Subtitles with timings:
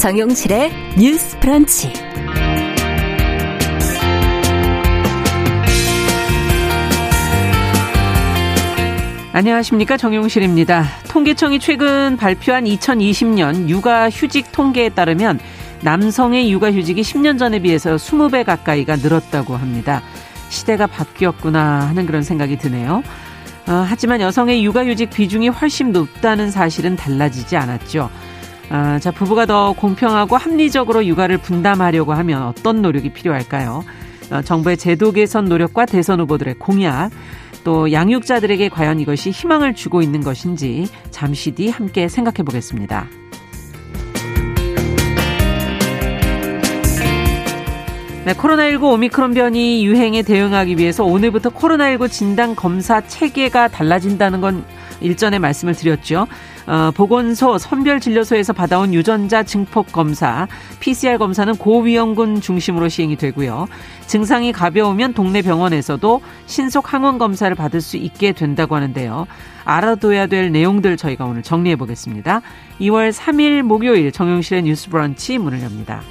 [0.00, 1.92] 정용실의 뉴스 프런치.
[9.34, 10.86] 안녕하십니까 정용실입니다.
[11.10, 15.38] 통계청이 최근 발표한 2020년 육아 휴직 통계에 따르면
[15.82, 20.00] 남성의 육아 휴직이 10년 전에 비해서 20배 가까이가 늘었다고 합니다.
[20.48, 23.02] 시대가 바뀌었구나 하는 그런 생각이 드네요.
[23.68, 28.10] 어, 하지만 여성의 육아휴직 비중이 훨씬 높다는 사실은 달라지지 않았죠.
[28.72, 33.84] 아, 자, 부부가 더 공평하고 합리적으로 육아를 분담하려고 하면 어떤 노력이 필요할까요?
[34.30, 37.10] 어, 정부의 제도 개선 노력과 대선 후보들의 공약,
[37.64, 43.06] 또 양육자들에게 과연 이것이 희망을 주고 있는 것인지 잠시 뒤 함께 생각해 보겠습니다.
[48.24, 54.64] 네, 코로나19 오미크론 변이 유행에 대응하기 위해서 오늘부터 코로나19 진단 검사 체계가 달라진다는 건
[55.00, 56.28] 일전에 말씀을 드렸죠.
[56.66, 60.46] 어, 보건소, 선별진료소에서 받아온 유전자 증폭 검사,
[60.80, 63.66] PCR 검사는 고위험군 중심으로 시행이 되고요.
[64.06, 69.26] 증상이 가벼우면 동네 병원에서도 신속 항원 검사를 받을 수 있게 된다고 하는데요.
[69.64, 72.42] 알아둬야 될 내용들 저희가 오늘 정리해 보겠습니다.
[72.80, 76.02] 2월 3일 목요일 정용실의 뉴스 브런치 문을 엽니다.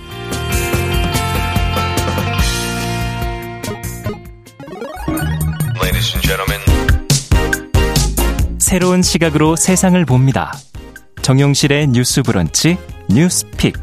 [8.69, 10.53] 새로운 시각으로 세상을 봅니다.
[11.23, 12.77] 정용실의 뉴스 브런치
[13.09, 13.73] 뉴스픽.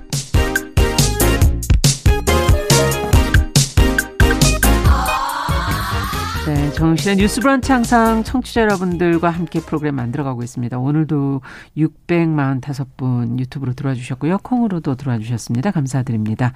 [6.46, 10.78] 네, 정용실의 뉴스 브런치 항상 청취자 여러분들과 함께 프로그램 만들어가고 있습니다.
[10.78, 11.40] 오늘도
[11.76, 14.38] 645분 유튜브로 들어와 주셨고요.
[14.44, 15.72] 콩으로도 들어와 주셨습니다.
[15.72, 16.52] 감사드립니다.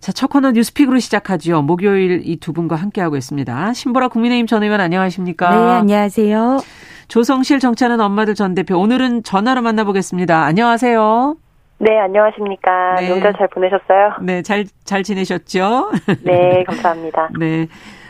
[0.00, 1.60] 자, 첫 코너 뉴스픽으로 시작하죠.
[1.60, 3.74] 목요일 이 두 분과 함께하고 있습니다.
[3.74, 5.50] 신보라 국민의힘 전 의원 안녕하십니까?
[5.50, 6.60] 네, 안녕하세요.
[7.08, 10.44] 조성실 정치하는 엄마들 전 대표 오늘은 전화로 만나보겠습니다.
[10.44, 11.36] 안녕하세요.
[11.78, 12.96] 네, 안녕하십니까.
[12.96, 13.08] 네.
[13.08, 14.14] 명절 잘 보내셨어요?
[14.22, 15.92] 네, 잘, 잘 지내셨죠?
[16.22, 17.30] 네, 감사합니다.
[17.38, 17.66] 네.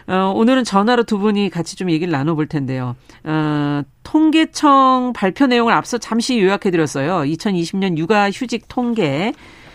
[0.06, 2.94] 어, 오늘은 전화로 두 분이 같이 좀 얘기를 나눠볼 텐데요.
[3.24, 7.22] 어, 통계청 발표 내용을 앞서 잠시 요약해드렸어요.
[7.22, 9.32] 2020년 육아휴직 통계.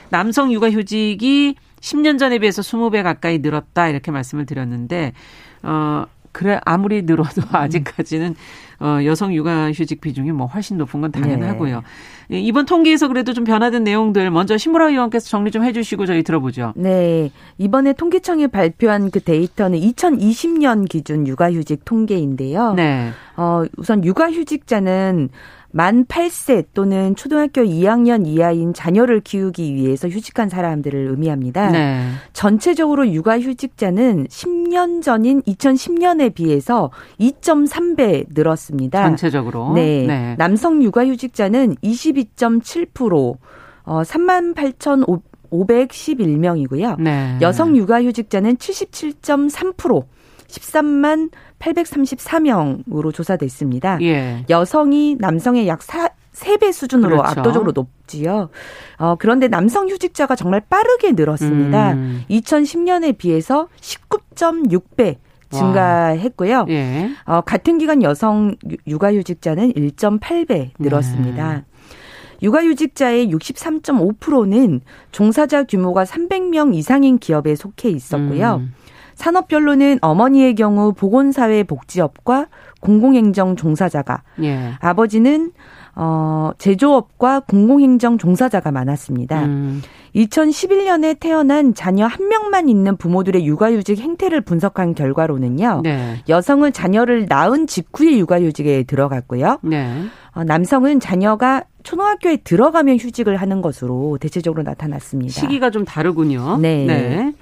[0.09, 3.87] 남성 육아휴직이 10년 전에 비해서 20배 가까이 늘었다.
[3.87, 5.13] 이렇게 말씀을 드렸는데,
[5.63, 8.35] 어, 그래, 아무리 늘어도 아직까지는,
[8.79, 11.83] 어, 여성 육아휴직 비중이 뭐 훨씬 높은 건 당연하고요.
[12.31, 16.73] 예, 이번 통계에서 그래도 좀 변화된 내용들 먼저 신보라 의원께서 정리 좀 해주시고 저희 들어보죠.
[16.75, 17.31] 네.
[17.57, 22.73] 이번에 통계청이 발표한 그 데이터는 2020년 기준 육아휴직 통계인데요.
[22.73, 23.11] 네.
[23.35, 25.29] 어, 우선 육아휴직자는
[25.71, 31.69] 만 8세 또는 초등학교 2학년 이하인 자녀를 키우기 위해서 휴직한 사람들을 의미합니다.
[31.69, 32.09] 네.
[32.33, 39.03] 전체적으로 육아휴직자는 10년 전인 2010년에 비해서 2.3배 늘었습니다.
[39.03, 39.73] 전체적으로.
[39.73, 40.35] 네.
[40.37, 43.37] 남성 육아휴직자는 22.7%,
[43.83, 46.99] 어, 38,511명이고요.
[46.99, 47.37] 네.
[47.41, 50.03] 여성 육아휴직자는 77.3%,
[50.49, 53.99] 13만 834명으로 조사됐습니다.
[54.01, 54.45] 예.
[54.49, 57.39] 여성이 남성의 약 4, 3배 수준으로 그렇죠.
[57.39, 58.49] 압도적으로 높지요.
[58.97, 61.93] 어, 그런데 남성 휴직자가 정말 빠르게 늘었습니다.
[61.93, 62.23] 음.
[62.29, 65.17] 2010년에 비해서 19.6배
[65.51, 66.65] 증가했고요.
[66.69, 67.09] 예.
[67.25, 71.53] 어, 같은 기간 여성 유- 육아휴직자는 1.8배 늘었습니다.
[71.55, 71.63] 네.
[72.41, 74.79] 육아휴직자의 63.5%는
[75.11, 78.61] 종사자 규모가 300명 이상인 기업에 속해 있었고요.
[78.61, 78.73] 음.
[79.19, 82.47] 산업별로는 어머니의 경우 보건사회복지업과
[82.79, 84.71] 공공행정 종사자가, 예.
[84.79, 85.51] 아버지는
[85.93, 89.43] 어, 제조업과 공공행정 종사자가 많았습니다.
[89.43, 89.81] 음.
[90.15, 95.81] 2011년에 태어난 자녀 한 명만 있는 부모들의 육아휴직 행태를 분석한 결과로는요.
[95.83, 96.23] 네.
[96.29, 99.59] 여성은 자녀를 낳은 직후에 육아휴직에 들어갔고요.
[99.63, 100.05] 네.
[100.31, 105.33] 어, 남성은 자녀가 초등학교에 들어가면 휴직을 하는 것으로 대체적으로 나타났습니다.
[105.33, 106.57] 시기가 좀 다르군요.
[106.57, 107.33] 네.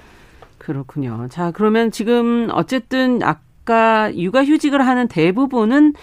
[0.67, 1.27] 그렇군요.
[1.29, 5.93] 자, 그러면 지금 어쨌든 아까 육아휴직을 하는 대부분은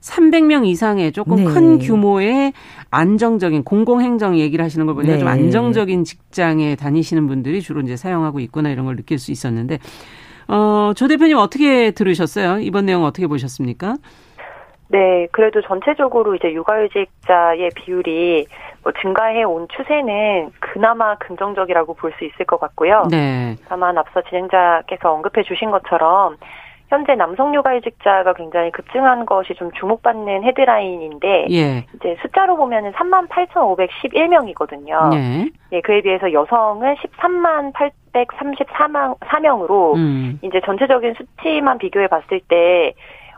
[0.00, 1.44] 300명 이상의 조금 네.
[1.44, 2.52] 큰 규모의
[2.92, 5.18] 안정적인 공공행정 얘기를 하시는 걸 보니까 네.
[5.18, 9.80] 좀 안정적인 직장에 다니시는 분들이 주로 이제 사용하고 있구나 이런 걸 느낄 수 있었는데,
[10.46, 12.60] 어, 조 대표님 어떻게 들으셨어요?
[12.60, 13.96] 이번 내용 어떻게 보셨습니까?
[14.88, 18.46] 네, 그래도 전체적으로 이제 육아휴직자의 비율이
[18.82, 23.04] 뭐 증가해 온 추세는 그나마 긍정적이라고 볼 수 있을 것 같고요.
[23.10, 23.56] 네.
[23.68, 26.36] 다만 앞서 진행자께서 언급해 주신 것처럼
[26.88, 31.86] 현재 남성 육아휴직자가 굉장히 급증한 것이 좀 주목받는 헤드라인인데 예.
[31.96, 35.08] 이제 숫자로 보면은 38,511명이거든요.
[35.10, 35.48] 네.
[35.72, 37.72] 예, 그에 비해서 여성은 13만
[38.12, 40.38] 834명, 4명으로 음.
[40.42, 42.92] 이제 전체적인 수치만 비교해 봤을 때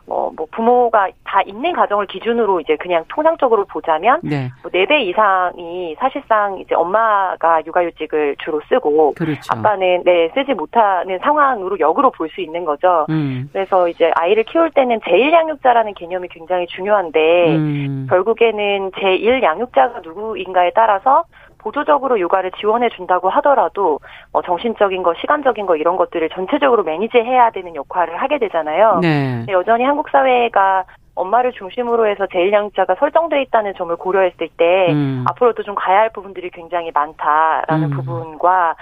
[0.07, 4.51] 뭐, 뭐 부모가 다 있는 가정을 기준으로 이제 그냥 통상적으로 보자면 네.
[4.63, 9.41] 뭐 4배 이상이 사실상 이제 엄마가 육아휴직을 주로 쓰고 그렇죠.
[9.49, 13.07] 아빠는 네 쓰지 못하는 상황으로 역으로 볼 수 있는 거죠.
[13.11, 13.49] 음.
[13.53, 18.07] 그래서 이제 아이를 키울 때는 제1 양육자라는 개념이 굉장히 중요한데 음.
[18.09, 21.25] 결국에는 제1 양육자가 누구인가에 따라서
[21.65, 23.99] 보조적으로 육아를 지원해 준다고 하더라도
[24.33, 28.99] 뭐 정신적인 거, 시간적인 거 이런 것들을 전체적으로 매니지해야 되는 역할을 하게 되잖아요.
[29.01, 29.47] 네.
[29.49, 30.85] 여전히 한국 사회가
[31.15, 35.25] 엄마를 중심으로 해서 제1양육자가 설정돼 있다는 점을 고려했을 때 음.
[35.29, 37.97] 앞으로도 좀 가야 할 부분들이 굉장히 많다라는 음.
[37.97, 38.75] 부분과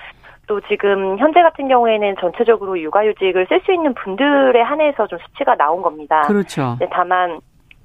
[0.48, 5.82] 또 지금 현재 같은 경우에는 전체적으로 육아휴직을 쓸 수 있는 분들에 한해서 좀 수치가 나온
[5.82, 6.22] 겁니다.
[6.22, 6.76] 그렇죠.
[6.80, 7.38] 네, 다만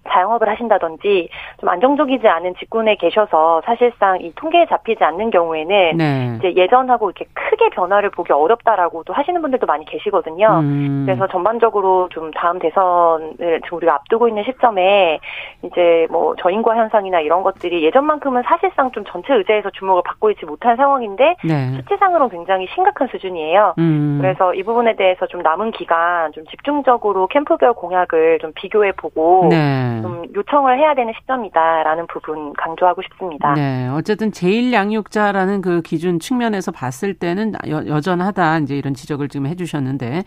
[0.09, 6.35] 자영업을 하신다든지 좀 안정적이지 않은 직군에 계셔서 사실상 이 통계에 잡히지 않는 경우에는 네.
[6.37, 10.59] 이제 예전하고 이렇게 크게 변화를 보기 어렵다라고도 하시는 분들도 많이 계시거든요.
[10.61, 11.03] 음.
[11.05, 15.19] 그래서 전반적으로 좀 다음 대선을 지금 우리가 앞두고 있는 시점에
[15.63, 20.75] 이제 뭐 저인과 현상이나 이런 것들이 예전만큼은 사실상 좀 전체 의제에서 주목을 받고 있지 못한
[20.75, 21.71] 상황인데 네.
[21.77, 23.75] 수치상으로는 굉장히 심각한 수준이에요.
[23.77, 24.17] 음.
[24.21, 29.96] 그래서 이 부분에 대해서 좀 남은 기간 좀 집중적으로 캠프별 공약을 좀 비교해 보고 네.
[30.01, 33.53] 좀 요청을 해야 되는 시점이다라는 부분 강조하고 싶습니다.
[33.53, 33.87] 네.
[33.89, 38.59] 어쨌든 제일 양육자라는 그 기준 측면에서 봤을 때는 여, 여전하다.
[38.59, 40.23] 이제 이런 지적을 지금 해주셨는데,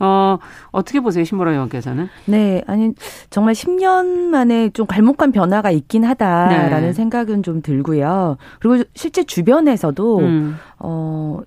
[0.00, 0.38] 어,
[0.70, 2.08] 어떻게 보세요, 신보라 의원께서는?
[2.26, 2.92] 네, 아니
[3.30, 6.92] 정말 10년 만에 좀 갈목한 변화가 있긴 하다라는 네.
[6.92, 8.36] 생각은 좀 들고요.
[8.60, 10.58] 그리고 실제 주변에서도 음.
[10.78, 11.38] 어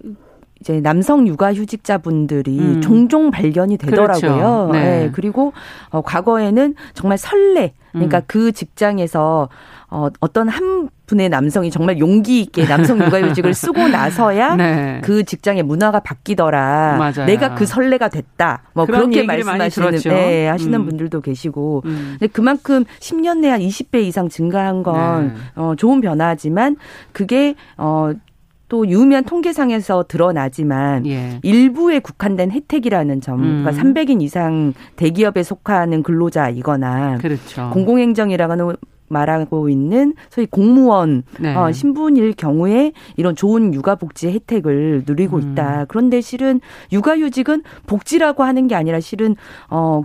[0.66, 2.82] 이제 남성 육아 휴직자분들이 음.
[2.82, 4.20] 종종 발견이 되더라고요.
[4.20, 4.70] 그렇죠.
[4.74, 4.80] 네.
[4.80, 5.54] 네, 그리고
[5.92, 8.24] 어 과거에는 정말 설레 그러니까 음.
[8.26, 9.48] 그 직장에서
[9.92, 15.02] 어 어떤 한 분의 남성이 정말 용기 있게 남성 육아휴직을 쓰고 나서야 네.
[15.04, 16.98] 그 직장의 문화가 바뀌더라.
[16.98, 17.28] 맞아요.
[17.28, 18.64] 내가 그 설레가 됐다.
[18.74, 19.92] 뭐 그렇게 말씀하시는.
[20.00, 20.86] 네, 하시는 음.
[20.88, 21.84] 분들도 계시고.
[21.86, 22.16] 음.
[22.18, 25.34] 근데 그만큼 10년 내에 한 20배 이상 증가한 건 네.
[25.54, 26.76] 어, 좋은 변화지만
[27.12, 28.14] 그게 어,
[28.68, 31.40] 또 유의미한 통계상에서 드러나지만 예.
[31.44, 33.64] 일부에 국한된 혜택이라는 점, 음.
[33.64, 37.70] 그러니까 300인 이상 대기업에 속하는 근로자이거나 그렇죠.
[37.72, 38.76] 공공행정이라고는
[39.08, 41.54] 말하고 있는 소위 공무원 네.
[41.56, 45.52] 어, 신분일 경우에 이런 좋은 육아복지 혜택을 누리고 음.
[45.52, 45.86] 있다.
[45.88, 46.60] 그런데 실은
[46.92, 49.36] 육아휴직은 복지라고 하는 게 아니라 실은
[49.70, 50.02] 어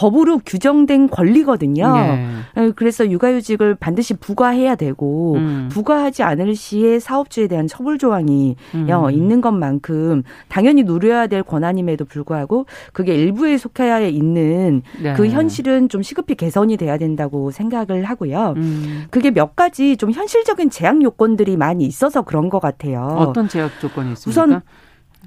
[0.00, 1.84] 법으로 규정된 권리거든요.
[1.84, 2.60] 예.
[2.62, 5.68] 에, 그래서 육아휴직을 반드시 부과해야 되고 음.
[5.70, 8.88] 부과하지 않을 시에 사업주에 대한 처벌 조항이 음.
[8.90, 12.64] 어, 있는 것만큼 당연히 누려야 될 권한임에도 불구하고
[12.94, 15.12] 그게 일부에 속해야 있는 네.
[15.12, 18.54] 그 현실은 좀 시급히 개선이 돼야 된다고 생각을 하고요.
[18.56, 19.04] 음.
[19.10, 23.16] 그게 몇 가지 좀 현실적인 제약 요건들이 많이 있어서 그런 것 같아요.
[23.18, 24.44] 어떤 제약 조건이 있습니까?
[24.44, 24.62] 우선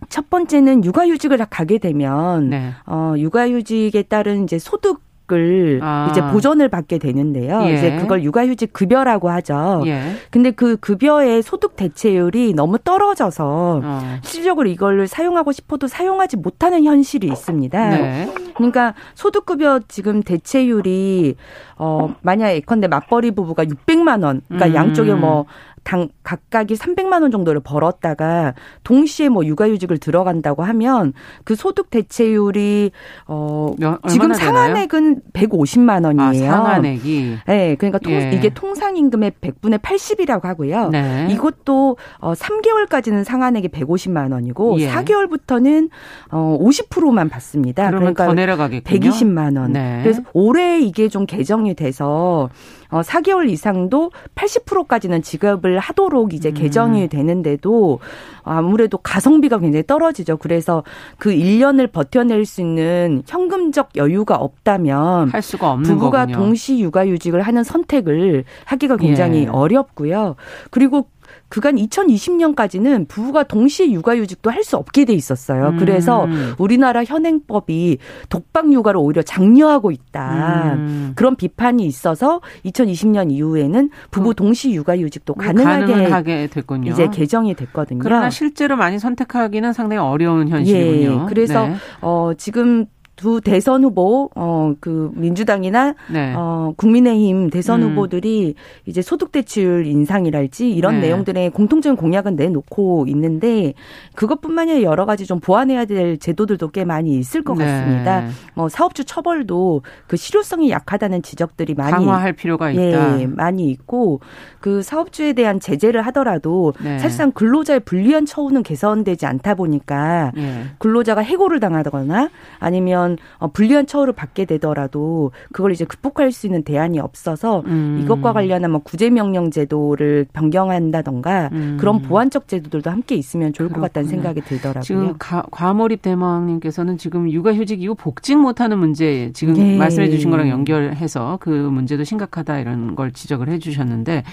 [0.09, 2.71] 첫 번째는 육아휴직을 가게 되면 네.
[2.85, 5.01] 어, 육아휴직에 따른 이제 소득
[5.31, 6.09] 을 아.
[6.11, 7.61] 이제 보전을 받게 되는데요.
[7.63, 7.73] 예.
[7.75, 9.81] 이제 그걸 육아휴직 급여라고 하죠.
[9.85, 10.01] 예.
[10.29, 14.01] 근데 그 급여의 소득 대체율이 너무 떨어져서 어.
[14.21, 17.89] 실질적으로 이걸 사용하고 싶어도 사용하지 못하는 현실이 있습니다.
[17.89, 18.33] 네.
[18.55, 21.35] 그러니까 소득급여 지금 대체율이
[21.77, 24.75] 어 만약 예컨대 맞벌이 부부가 600만 원, 그러니까 음.
[24.75, 25.45] 양쪽에 뭐
[25.83, 28.53] 당 각각이 300만 원 정도를 벌었다가
[28.83, 31.13] 동시에 뭐 육아휴직을 들어간다고 하면
[31.43, 32.91] 그 소득 대체율이
[33.27, 34.33] 어 몇- 지금?
[34.33, 36.49] 상한액은 150만 아, 원이에요.
[36.51, 37.37] 상한액이.
[37.47, 38.31] 네, 그러니까 통, 예.
[38.33, 40.89] 이게 통상 임금의 100분의 80이라고 하고요.
[40.89, 41.27] 네.
[41.31, 44.89] 이것도 어 3개월까지는 상한액이 150만 원이고 예.
[44.89, 45.89] 4개월부터는
[46.31, 47.87] 어 50%만 받습니다.
[47.87, 48.99] 그러면 그러니까 더 내려가겠군요.
[49.11, 49.73] 120만 원.
[49.73, 49.99] 네.
[50.03, 52.49] 그래서 올해 이게 좀 개정이 돼서
[52.93, 56.53] 어 4개월 이상도 80%까지는 지급을 하도록 이제 음.
[56.53, 57.99] 개정이 되는데도
[58.43, 60.37] 아무래도 가성비가 굉장히 떨어지죠.
[60.37, 60.83] 그래서
[61.17, 66.37] 그 1년을 버텨낼 수 있는 현금적 여유가 없다면 할 수가 없는 부부가 거군요.
[66.37, 69.47] 동시 육아휴직을 하는 선택을 하기가 굉장히 예.
[69.47, 70.35] 어렵고요.
[70.69, 71.07] 그리고
[71.53, 75.69] 그간 2020년까지는 부부가 동시에 육아휴직도 할 수 없게 돼 있었어요.
[75.69, 75.77] 음.
[75.77, 76.25] 그래서
[76.57, 77.97] 우리나라 현행법이
[78.29, 80.75] 독박 육아를 오히려 장려하고 있다.
[80.75, 81.11] 음.
[81.15, 86.91] 그런 비판이 있어서 2020년 이후에는 부부 동시 육아휴직도 가능하게 하게 됐군요.
[86.91, 87.99] 이제 개정이 됐거든요.
[88.01, 91.23] 그러나 실제로 많이 선택하기는 상당히 어려운 현실이군요.
[91.23, 91.75] 예, 그래서 네.
[91.99, 92.85] 어 지금
[93.23, 96.33] 두 대선 후보 어 그 민주당이나 네.
[96.35, 97.91] 어, 국민의힘 대선 음.
[97.91, 101.07] 후보들이 이제 소득 대출 인상이랄지 이런 네.
[101.07, 103.73] 내용들의 공통적인 공약은 내놓고 있는데
[104.15, 107.65] 그것뿐만이 아니라 여러 가지 좀 보완해야 될 제도들도 꽤 많이 있을 것 네.
[107.65, 108.25] 같습니다.
[108.55, 113.21] 뭐 사업주 처벌도 그 실효성이 약하다는 지적들이 많이 강화할 필요가 있다.
[113.21, 114.19] 예, 많이 있고
[114.59, 116.99] 그 사업주에 대한 제재를 하더라도 네.
[116.99, 120.65] 사실상 근로자의 불리한 처우는 개선되지 않다 보니까 예.
[120.79, 126.63] 근로자가 해고를 당하거나 아니면 어떤 어, 불리한 처우를 받게 되더라도 그걸 이제 극복할 수 있는
[126.63, 127.99] 대안이 없어서 음.
[128.03, 131.77] 이것과 관련한 뭐 구제명령 제도를 변경한다던가 음.
[131.79, 133.87] 그런 보완적 제도들도 함께 있으면 좋을 그렇구나.
[133.87, 134.81] 것 같다는 생각이 들더라고요.
[134.81, 139.77] 지금 가, 과몰입 대망님께서는 지금 육아휴직 이후 복직 못하는 문제 지금 네.
[139.77, 144.23] 말씀해 주신 거랑 연결해서 그 문제도 심각하다 이런 걸 지적을 해 주셨는데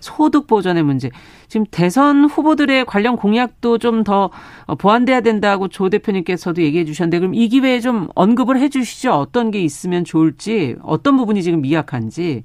[0.00, 1.10] 소득 보전의 문제.
[1.46, 4.30] 지금 대선 후보들의 관련 공약도 좀 더
[4.80, 9.12] 보완돼야 된다고 조 대표님께서도 얘기해 주셨는데 그럼 이 기회에 좀 언급을 해 주시죠.
[9.12, 12.44] 어떤 게 있으면 좋을지, 어떤 부분이 지금 미약한지.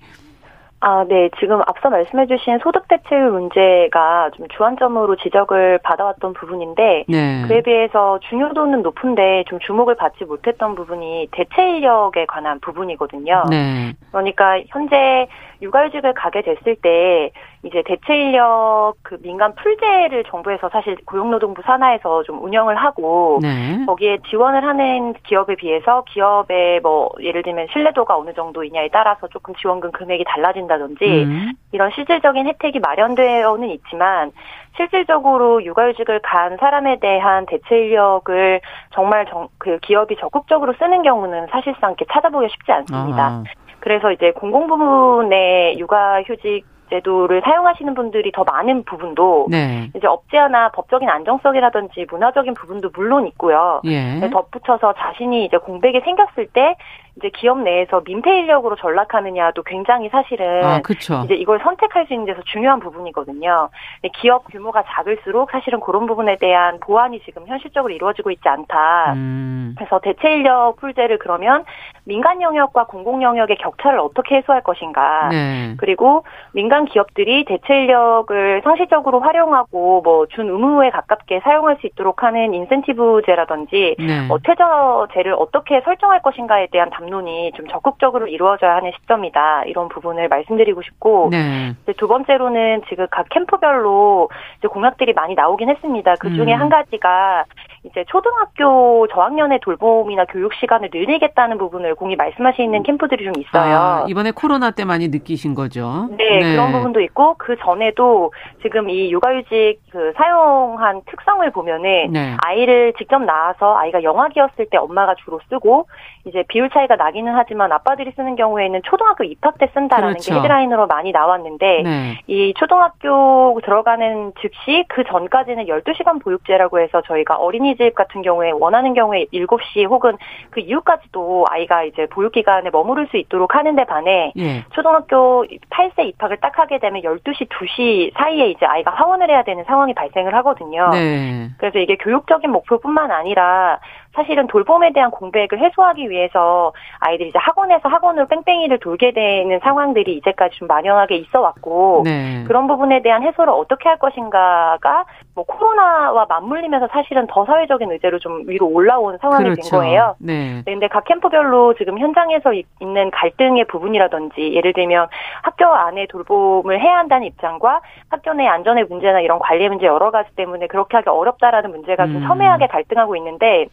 [0.85, 1.29] 아, 네.
[1.39, 7.45] 지금 앞서 말씀해주신 소득 대체율 문제가 좀 주안점으로 지적을 받아왔던 부분인데 네.
[7.47, 13.43] 그에 비해서 중요도는 높은데 좀 주목을 받지 못했던 부분이 대체 인력에 관한 부분이거든요.
[13.49, 13.93] 네.
[14.11, 15.29] 그러니까 현재
[15.63, 17.31] 육아휴직을 가게 됐을 때
[17.63, 23.83] 이제 대체 인력 그 민간 풀제를 정부에서 사실 고용노동부 산하에서 좀 운영을 하고 네.
[23.85, 29.91] 거기에 지원을 하는 기업에 비해서 기업의 뭐 예를 들면 신뢰도가 어느 정도이냐에 따라서 조금 지원금
[29.91, 31.53] 금액이 달라진다든지 음.
[31.71, 34.31] 이런 실질적인 혜택이 마련되어는 있지만
[34.75, 38.59] 실질적으로 육아휴직을 간 사람에 대한 대체 인력을
[38.91, 43.23] 정말 정, 그 기업이 적극적으로 쓰는 경우는 사실상 이렇게 찾아보기 쉽지 않습니다.
[43.23, 43.43] 아하.
[43.83, 49.89] 그래서 이제 공공 부문의 육아휴직 제도를 사용하시는 분들이 더 많은 부분도 네.
[49.93, 53.81] 이제 않아 법적인 안정성이라든지 문화적인 부분도 물론 있고요.
[53.83, 54.29] 예.
[54.29, 56.75] 덧붙여서 자신이 이제 공백이 생겼을 때
[57.17, 60.81] 이제 기업 내에서 민폐 인력으로 전락하느냐도 굉장히 사실은 아,
[61.25, 63.69] 이제 이걸 선택할 수 있는 데서 중요한 부분이거든요.
[64.15, 69.13] 기업 규모가 작을수록 사실은 그런 부분에 대한 보완이 지금 현실적으로 이루어지고 있지 않다.
[69.13, 69.75] 음.
[69.77, 71.63] 그래서 대체 인력 풀제를 그러면
[72.05, 75.29] 민간 영역과 공공 영역의 격차를 어떻게 해소할 것인가.
[75.29, 75.75] 네.
[75.77, 82.53] 그리고 민간 기업들이 대체 인력을 상시적으로 활용하고 뭐 준 의무에 가깝게 사용할 수 있도록 하는
[82.53, 84.27] 인센티브제라든지 네.
[84.29, 89.63] 어, 퇴저제를 어떻게 설정할 것인가에 대한 담론이 좀 적극적으로 이루어져야 하는 시점이다.
[89.65, 91.73] 이런 부분을 말씀드리고 싶고 네.
[91.97, 94.29] 두 번째로는 지금 각 캠프별로
[94.69, 96.15] 공약들이 많이 나오긴 했습니다.
[96.19, 96.59] 그 중에 음.
[96.59, 97.45] 한 가지가
[97.85, 103.75] 이제 초등학교 저학년의 돌봄이나 교육 시간을 늘리겠다는 부분을 공이 말씀하시는 캠프들이 좀 있어요.
[103.75, 106.07] 아, 이번에 코로나 때 많이 느끼신 거죠?
[106.17, 112.37] 네, 네, 그런 부분도 있고 그 전에도 지금 이 육아휴직 그 사용한 특성을 보면은 네.
[112.45, 115.87] 아이를 직접 낳아서 아이가 영아기였을 때 엄마가 주로 쓰고
[116.25, 120.33] 이제 비율 차이가 나기는 하지만 아빠들이 쓰는 경우에는 초등학교 입학 때 쓴다라는 그렇죠.
[120.33, 122.19] 게 헤드라인으로 많이 나왔는데 네.
[122.27, 128.93] 이 초등학교 들어가는 즉시 그 전까지는 12시간 보육제라고 해서 저희가 어린이 집 같은 경우에 원하는
[128.93, 130.17] 경우에 7시 혹은
[130.49, 134.63] 그 이후까지도 아이가 이제 보육 기간에 머무를 수 있도록 하는데 반해 예.
[134.73, 139.93] 초등학교 8세 입학을 딱 하게 되면 12시 2시 사이에 이제 아이가 하원을 해야 되는 상황이
[139.93, 140.89] 발생을 하거든요.
[140.91, 141.49] 네.
[141.57, 143.79] 그래서 이게 교육적인 목표뿐만 아니라
[144.15, 150.57] 사실은 돌봄에 대한 공백을 해소하기 위해서 아이들이 이제 학원에서 학원으로 뺑뺑이를 돌게 되는 상황들이 이제까지
[150.57, 152.43] 좀 만연하게 있어 왔고 네.
[152.45, 155.05] 그런 부분에 대한 해소를 어떻게 할 것인가가
[155.35, 159.61] 뭐 코로나와 맞물리면서 사실은 더 사회적인 의제로 좀 위로 올라온 상황이 그렇죠.
[159.61, 160.15] 된 거예요.
[160.19, 160.61] 네.
[160.65, 160.73] 네.
[160.73, 165.07] 근데 각 캠프별로 지금 현장에서 있는 갈등의 부분이라든지 예를 들면
[165.41, 170.29] 학교 안에 돌봄을 해야 한다는 입장과 학교 내 안전의 문제나 이런 관리 문제 여러 가지
[170.35, 172.27] 때문에 그렇게 하기 어렵다라는 문제가 좀 음.
[172.27, 173.67] 첨예하게 갈등하고 있는데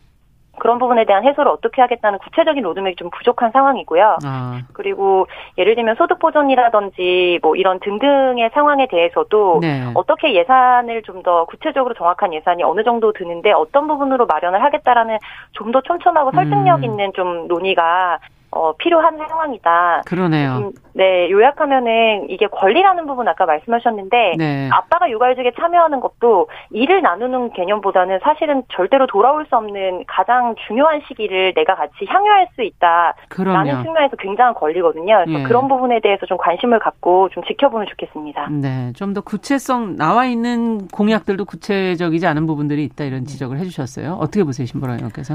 [0.60, 4.18] 그런 부분에 대한 해소를 어떻게 하겠다는 구체적인 로드맵이 좀 부족한 상황이고요.
[4.24, 4.60] 아.
[4.72, 5.26] 그리고
[5.58, 9.90] 예를 들면 소득 보존이라든지 뭐 이런 등등의 상황에 대해서도 네.
[9.94, 15.18] 어떻게 예산을 좀 더 구체적으로 정확한 예산이 어느 정도 드는데 어떤 부분으로 마련을 하겠다라는
[15.52, 16.84] 좀 더 촘촘하고 설득력 음.
[16.84, 18.18] 있는 좀 논의가
[18.52, 20.02] 어, 필요한 상황이다.
[20.06, 20.56] 그러네요.
[20.56, 24.68] 음, 네, 요약하면은 이게 권리라는 부분 아까 말씀하셨는데 네.
[24.72, 31.54] 아빠가 육아휴직에 참여하는 것도 일을 나누는 개념보다는 사실은 절대로 돌아올 수 없는 가장 중요한 시기를
[31.54, 33.82] 내가 같이 향유할 수 있다라는 그럼요.
[33.84, 35.22] 측면에서 굉장한 권리거든요.
[35.24, 35.42] 그래서 예.
[35.44, 38.48] 그런 부분에 대해서 좀 관심을 갖고 좀 지켜보면 좋겠습니다.
[38.50, 44.18] 네, 좀 더 구체성 나와 있는 공약들도 구체적이지 않은 부분들이 있다 이런 지적을 해주셨어요.
[44.20, 45.34] 어떻게 보세요, 신보라 의원께서?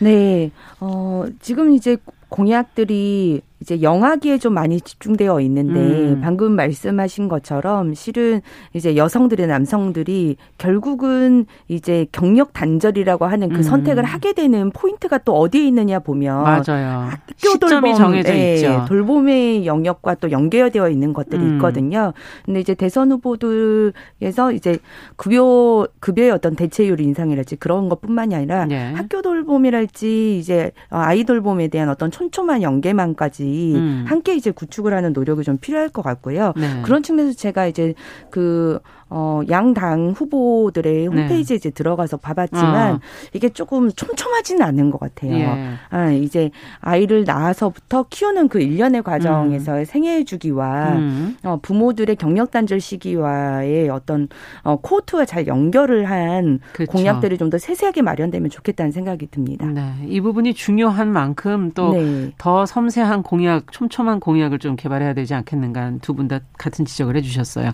[0.00, 0.50] 네,
[0.80, 1.98] 어, 지금 이제
[2.30, 6.20] 공약들이 이제 영아기에 좀 많이 집중되어 있는데 음.
[6.22, 8.40] 방금 말씀하신 것처럼 실은
[8.72, 13.62] 이제 여성들의 남성들이 결국은 이제 경력 단절이라고 하는 그 음.
[13.62, 17.10] 선택을 하게 되는 포인트가 또 어디에 있느냐 보면 맞아요.
[17.10, 18.86] 학교 돌봄 정해져 네, 있죠.
[18.88, 21.54] 돌봄의 영역과 또 연계되어 있는 것들이 음.
[21.56, 22.14] 있거든요.
[22.46, 24.78] 근데 이제 대선 후보들에서 이제
[25.16, 28.92] 급여 급여의 어떤 대체율 인상이랄지 그런 것뿐만이 아니라 네.
[28.94, 34.04] 학교 돌봄이랄지 이제 아이 돌봄에 대한 어떤 촘촘한 연계망까지 음.
[34.06, 36.52] 함께 이제 구축을 하는 노력이 좀 필요할 것 같고요.
[36.56, 36.82] 네.
[36.82, 37.94] 그런 측면에서 제가 이제
[38.30, 38.80] 그
[39.10, 41.06] 어, 양당 후보들의 네.
[41.06, 43.00] 홈페이지에 이제 들어가서 봐봤지만 어.
[43.34, 45.32] 이게 조금 촘촘하지는 않은 것 같아요.
[45.34, 45.74] 예.
[45.90, 46.50] 아, 이제
[46.80, 49.84] 아이를 낳아서부터 키우는 그 일련의 과정에서의 음.
[49.84, 51.36] 생애 주기와 음.
[51.42, 54.28] 어, 부모들의 경력 단절 시기와의 어떤
[54.62, 56.92] 어, 코트와 잘 연결을 한 그렇죠.
[56.92, 59.66] 공약들이 좀 더 세세하게 마련되면 좋겠다는 생각이 듭니다.
[59.66, 59.92] 네.
[60.06, 62.32] 이 부분이 중요한 만큼 또더 네.
[62.66, 67.72] 섬세한 공약, 촘촘한 공약을 좀 개발해야 되지 않겠는가 두 분 다 같은 지적을 해주셨어요.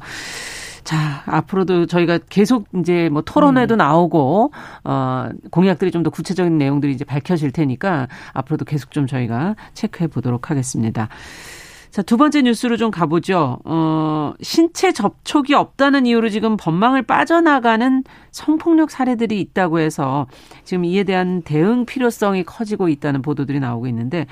[0.86, 3.78] 자, 앞으로도 저희가 계속 이제 뭐 토론회도 음.
[3.78, 4.52] 나오고,
[4.84, 10.50] 어, 공약들이 좀 더 구체적인 내용들이 이제 밝혀질 테니까 앞으로도 계속 좀 저희가 체크해 보도록
[10.52, 11.08] 하겠습니다.
[11.90, 13.58] 자, 두 번째 뉴스로 좀 가보죠.
[13.64, 20.26] 어, 신체 접촉이 없다는 이유로 지금 법망을 빠져나가는 성폭력 사례들이 있다고 해서
[20.62, 24.26] 지금 이에 대한 대응 필요성이 커지고 있다는 보도들이 나오고 있는데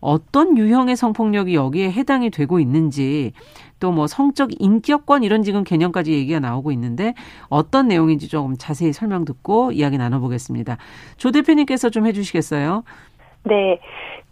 [0.00, 3.32] 어떤 유형의 성폭력이 여기에 해당이 되고 있는지
[3.80, 7.14] 또 뭐 성적 인격권 이런 지금 개념까지 얘기가 나오고 있는데
[7.48, 10.76] 어떤 내용인지 조금 자세히 설명 듣고 이야기 나눠보겠습니다.
[11.16, 12.84] 조 대표님께서 좀 해주시겠어요?
[13.44, 13.78] 네.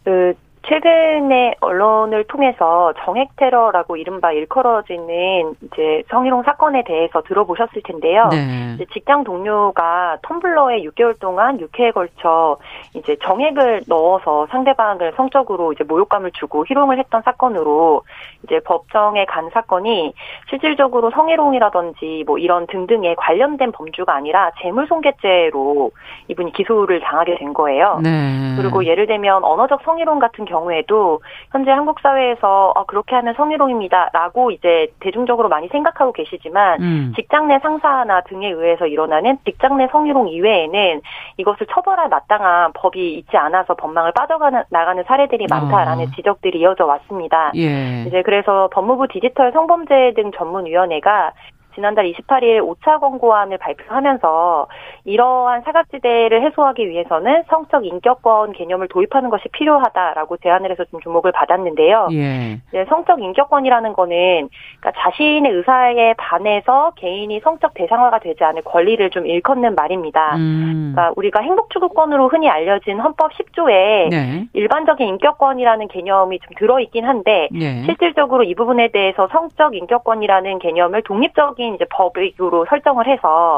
[0.05, 0.35] 그
[0.67, 8.29] 최근에 언론을 통해서 정액 테러라고 이른바 일컬어지는 이제 성희롱 사건에 대해서 들어보셨을 텐데요.
[8.31, 8.77] 네.
[8.93, 12.57] 직장 동료가 텀블러에 6개월 동안 6회에 걸쳐
[12.95, 18.03] 이제 정액을 넣어서 상대방을 성적으로 이제 모욕감을 주고 희롱을 했던 사건으로
[18.45, 20.15] 이제 법정에 간 사건이
[20.49, 25.91] 실질적으로 성희롱이라든지 뭐 이런 등등에 관련된 범주가 아니라 재물손괴죄로
[26.29, 28.01] 이분이 기소를 당하게 된 거예요.
[28.03, 28.55] 네.
[28.57, 31.21] 그리고 예를 들면 언어적 성희롱 같은 경우 에도
[31.51, 37.13] 현재 한국 사회에서 아, 그렇게 하면 성희롱입니다라고 이제 대중적으로 많이 생각하고 계시지만 음.
[37.17, 41.01] 직장 내 상사나 등에 의해서 일어나는 직장 내 성희롱 이외에는
[41.37, 46.11] 이것을 처벌할 마땅한 법이 있지 않아서 법망을 빠져가는 나가는 사례들이 많다라는 어.
[46.17, 47.51] 지적들이 이어져 왔습니다.
[47.57, 48.05] 예.
[48.07, 51.33] 이제 그래서 법무부 디지털 성범죄 등 전문위원회가
[51.75, 54.69] 지난달 28일 5차 권고안을 발표하면서
[55.05, 62.09] 이러한 사각지대를 해소하기 위해서는 성적 인격권 개념을 도입하는 것이 필요하다라고 제안을 해서 좀 주목을 받았는데요.
[62.13, 62.59] 예.
[62.73, 64.49] 네, 성적 인격권이라는 거는
[64.81, 70.37] 그러니까 자신의 의사에 반해서 개인이 성적 대상화가 되지 않을 권리를 좀 일컫는 말입니다.
[70.37, 70.93] 음.
[70.95, 74.47] 그러니까 우리가 행복 추구권으로 흔히 알려진 헌법 10조에 네.
[74.53, 77.83] 일반적인 인격권이라는 개념이 좀 들어 있긴 한데 네.
[77.85, 83.57] 실질적으로 이 부분에 대해서 성적 인격권이라는 개념을 독립적인 구체적인 이제 법으로 설정을 해서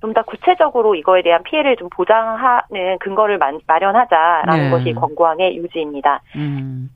[0.00, 4.70] 좀 더 구체적으로 이거에 대한 피해를 좀 보장하는 근거를 마련하자라는 네.
[4.70, 6.20] 것이 권고안의 유지입니다.
[6.36, 6.88] 음.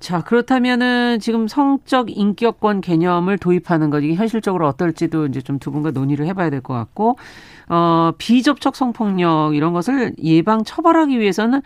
[0.00, 5.92] 자, 그렇다면은 지금 성적 인격권 개념을 도입하는 것, 이게 현실적으로 어떨지도 이제 좀 두 분과
[5.92, 7.16] 논의를 해봐야 될 것 같고,
[7.68, 11.60] 어, 비접촉 성폭력 이런 것을 예방 처벌하기 위해서는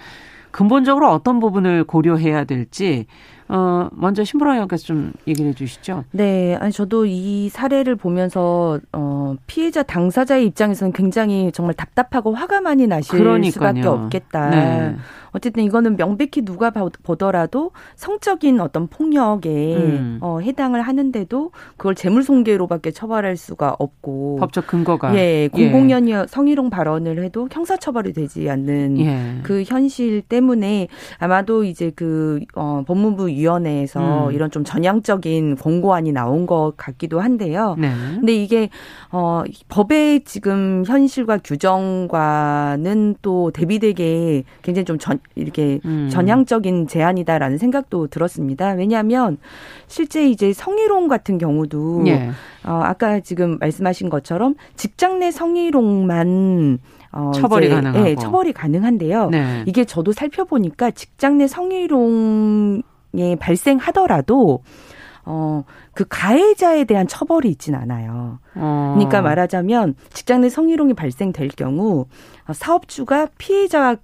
[0.50, 3.07] 근본적으로 어떤 부분을 고려해야 될지,
[3.48, 6.04] 어, 먼저 신보라 의원께서 좀 얘기를 해 주시죠.
[6.11, 6.56] 네.
[6.61, 13.18] 아니, 저도 이 사례를 보면서, 어, 피해자 당사자의 입장에서는 굉장히 정말 답답하고 화가 많이 나실
[13.18, 13.50] 그러니까요.
[13.52, 14.50] 수밖에 없겠다.
[14.50, 14.96] 네.
[15.37, 20.18] 어쨌든 이거는 명백히 누가 보더라도 성적인 어떤 폭력에 음.
[20.22, 26.25] 어, 해당을 하는데도 그걸 재물손괴로밖에 처벌할 수가 없고 법적 근거가 예 공공연히 예.
[26.27, 29.40] 성희롱 발언을 해도 형사처벌이 되지 않는 예.
[29.42, 34.33] 그 현실 때문에 아마도 이제 그 어, 법무부 위원회에서 음.
[34.33, 37.77] 이런 좀 전향적인 권고안이 나온 것 같기도 한데요.
[37.79, 37.92] 네.
[38.14, 38.70] 근데 이게
[39.11, 46.08] 어, 법의 지금 현실과 규정과는 또 대비되게 굉장히 좀 전, 이렇게 음.
[46.10, 48.70] 전향적인 제안이다라는 생각도 들었습니다.
[48.72, 49.38] 왜냐하면
[49.86, 52.30] 실제 이제 성희롱 같은 경우도 예.
[52.64, 56.78] 어, 아까 지금 말씀하신 것처럼 직장 내 성희롱만
[57.12, 58.04] 어, 처벌이 가능하고.
[58.04, 59.30] 네, 처벌이 가능한데요.
[59.30, 59.64] 네.
[59.66, 62.82] 이게 저도 살펴보니까 직장 내 성희롱이
[63.38, 64.62] 발생하더라도
[65.28, 68.38] 어, 그 가해자에 대한 처벌이 있진 않아요.
[68.54, 68.92] 어.
[68.94, 72.06] 그러니까 말하자면 직장 내 성희롱이 발생될 경우
[72.52, 73.96] 사업주가 피해자와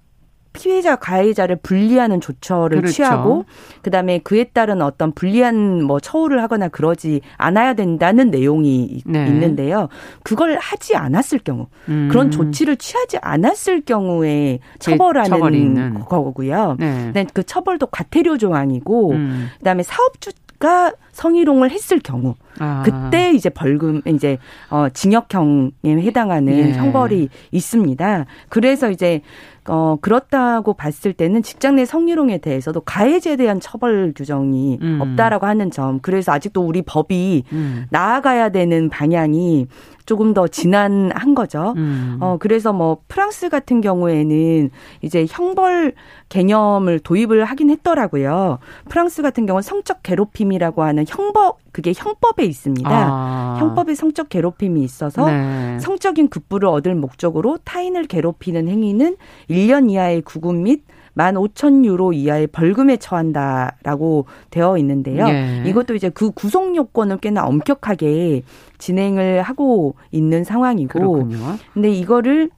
[0.53, 2.93] 피해자 가해자를 분리하는 조처를 그렇죠.
[2.93, 3.45] 취하고
[3.81, 9.27] 그다음에 그에 따른 어떤 불리한 뭐 처우를 하거나 그러지 않아야 된다는 내용이 네.
[9.27, 9.89] 있는데요.
[10.23, 12.07] 그걸 하지 않았을 경우 음.
[12.09, 16.77] 그런 조치를 취하지 않았을 경우에 처벌하는 거고요.
[16.79, 17.25] 네.
[17.33, 19.49] 그 처벌도 과태료 조항이고 음.
[19.57, 22.83] 그다음에 사업주 가 성희롱을 했을 경우 아.
[22.83, 24.37] 그때 이제 벌금 이제
[24.69, 26.73] 어 징역형에 해당하는 예.
[26.73, 28.25] 형벌이 있습니다.
[28.49, 29.21] 그래서 이제
[29.67, 34.99] 어, 그렇다고 봤을 때는 직장 내 성희롱에 대해서도 가해자에 대한 처벌 규정이 음.
[35.01, 35.99] 없다라고 하는 점.
[36.01, 37.85] 그래서 아직도 우리 법이 음.
[37.89, 39.67] 나아가야 되는 방향이
[40.05, 41.73] 조금 더 진한한 거죠.
[41.77, 42.17] 음.
[42.19, 44.69] 어, 그래서 뭐 프랑스 같은 경우에는
[45.01, 45.93] 이제 형벌
[46.27, 48.59] 개념을 도입을 하긴 했더라고요.
[48.89, 52.89] 프랑스 같은 경우는 성적 괴롭힘이라고 하는 경우에는 형법 그게 형법에 있습니다.
[52.89, 53.57] 아.
[53.59, 55.79] 형법에 성적 괴롭힘이 있어서 네.
[55.79, 59.17] 성적인 급부를 얻을 목적으로 타인을 괴롭히는 행위는
[59.49, 60.83] 1년 이하의 구금 및
[61.15, 65.27] 15,000유로 이하의 벌금에 처한다라고 되어 있는데요.
[65.27, 65.63] 예.
[65.67, 68.41] 이것도 이제 그 구속 요건을 꽤나 엄격하게
[68.79, 70.99] 진행을 하고 있는 상황이고.
[70.99, 71.37] 그렇군요.
[71.73, 72.49] 근데 이거를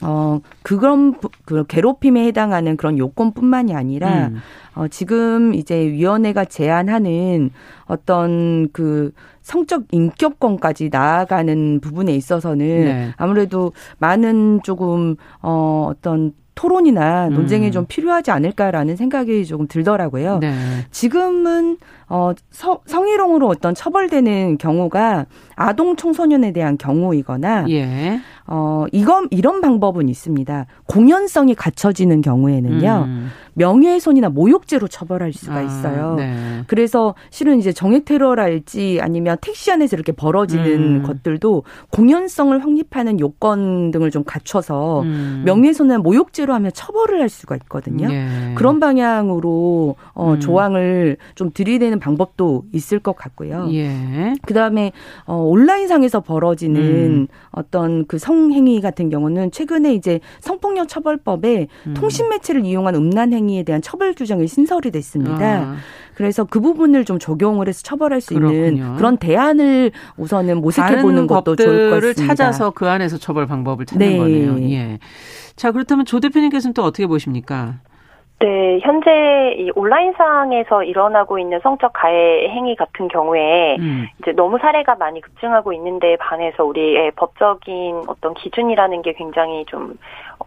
[0.00, 4.38] 어, 그런, 그 괴롭힘에 해당하는 그런 요건뿐만이 아니라, 음.
[4.74, 7.50] 어, 지금 이제 위원회가 제안하는
[7.86, 13.10] 어떤 그 성적 인격권까지 나아가는 부분에 있어서는 네.
[13.16, 17.72] 아무래도 많은 조금, 어, 어떤 토론이나 논쟁이 음.
[17.72, 20.38] 좀 필요하지 않을까라는 생각이 조금 들더라고요.
[20.38, 20.54] 네.
[20.90, 28.20] 지금은 어 성, 성희롱으로 어떤 처벌되는 경우가 아동 청소년에 대한 경우이거나 예.
[28.46, 30.66] 어 이건 이런 방법은 있습니다.
[30.86, 33.04] 공연성이 갖춰지는 경우에는요.
[33.06, 33.28] 음.
[33.58, 36.12] 명예훼손이나 모욕죄로 처벌할 수가 아, 있어요.
[36.12, 36.62] 아, 네.
[36.68, 41.02] 그래서 실은 이제 정액 테러랄지 아니면 택시 안에서 이렇게 벌어지는 음.
[41.02, 45.42] 것들도 공연성을 확립하는 요건 등을 좀 갖춰서 음.
[45.44, 48.08] 명예훼손이나 모욕죄로 하면 처벌을 할 수가 있거든요.
[48.10, 48.54] 예.
[48.54, 50.40] 그런 방향으로 어 음.
[50.40, 53.68] 조항을 좀 들이대는 방법도 있을 것 같고요.
[53.72, 54.34] 예.
[54.46, 54.92] 그 다음에
[55.26, 57.26] 어 온라인상에서 벌어지는 음.
[57.50, 61.94] 어떤 그 성행위 같은 경우는 최근에 이제 성폭력 처벌법에 음.
[61.94, 65.60] 통신 매체를 이용한 음란 행위 행위에 대한 처벌 규정이 신설이 됐습니다.
[65.60, 65.76] 아.
[66.14, 68.66] 그래서 그 부분을 좀 적용을 해서 처벌할 수 그렇군요.
[68.66, 72.26] 있는 그런 대안을 우선은 모색해 보는 것도 좋을 것 같습니다.
[72.26, 74.18] 찾아서 그 안에서 처벌 방법을 찾는 네.
[74.18, 74.70] 거네요.
[74.70, 74.98] 예.
[75.54, 77.80] 자, 그렇다면 조 대표님께서는 또 어떻게 보십니까?
[78.40, 84.06] 네, 현재 이 온라인상에서 일어나고 있는 성적 가해 행위 같은 경우에 음.
[84.20, 89.98] 이제 너무 사례가 많이 급증하고 있는데 반해서 우리의 법적인 어떤 기준이라는 게 굉장히 좀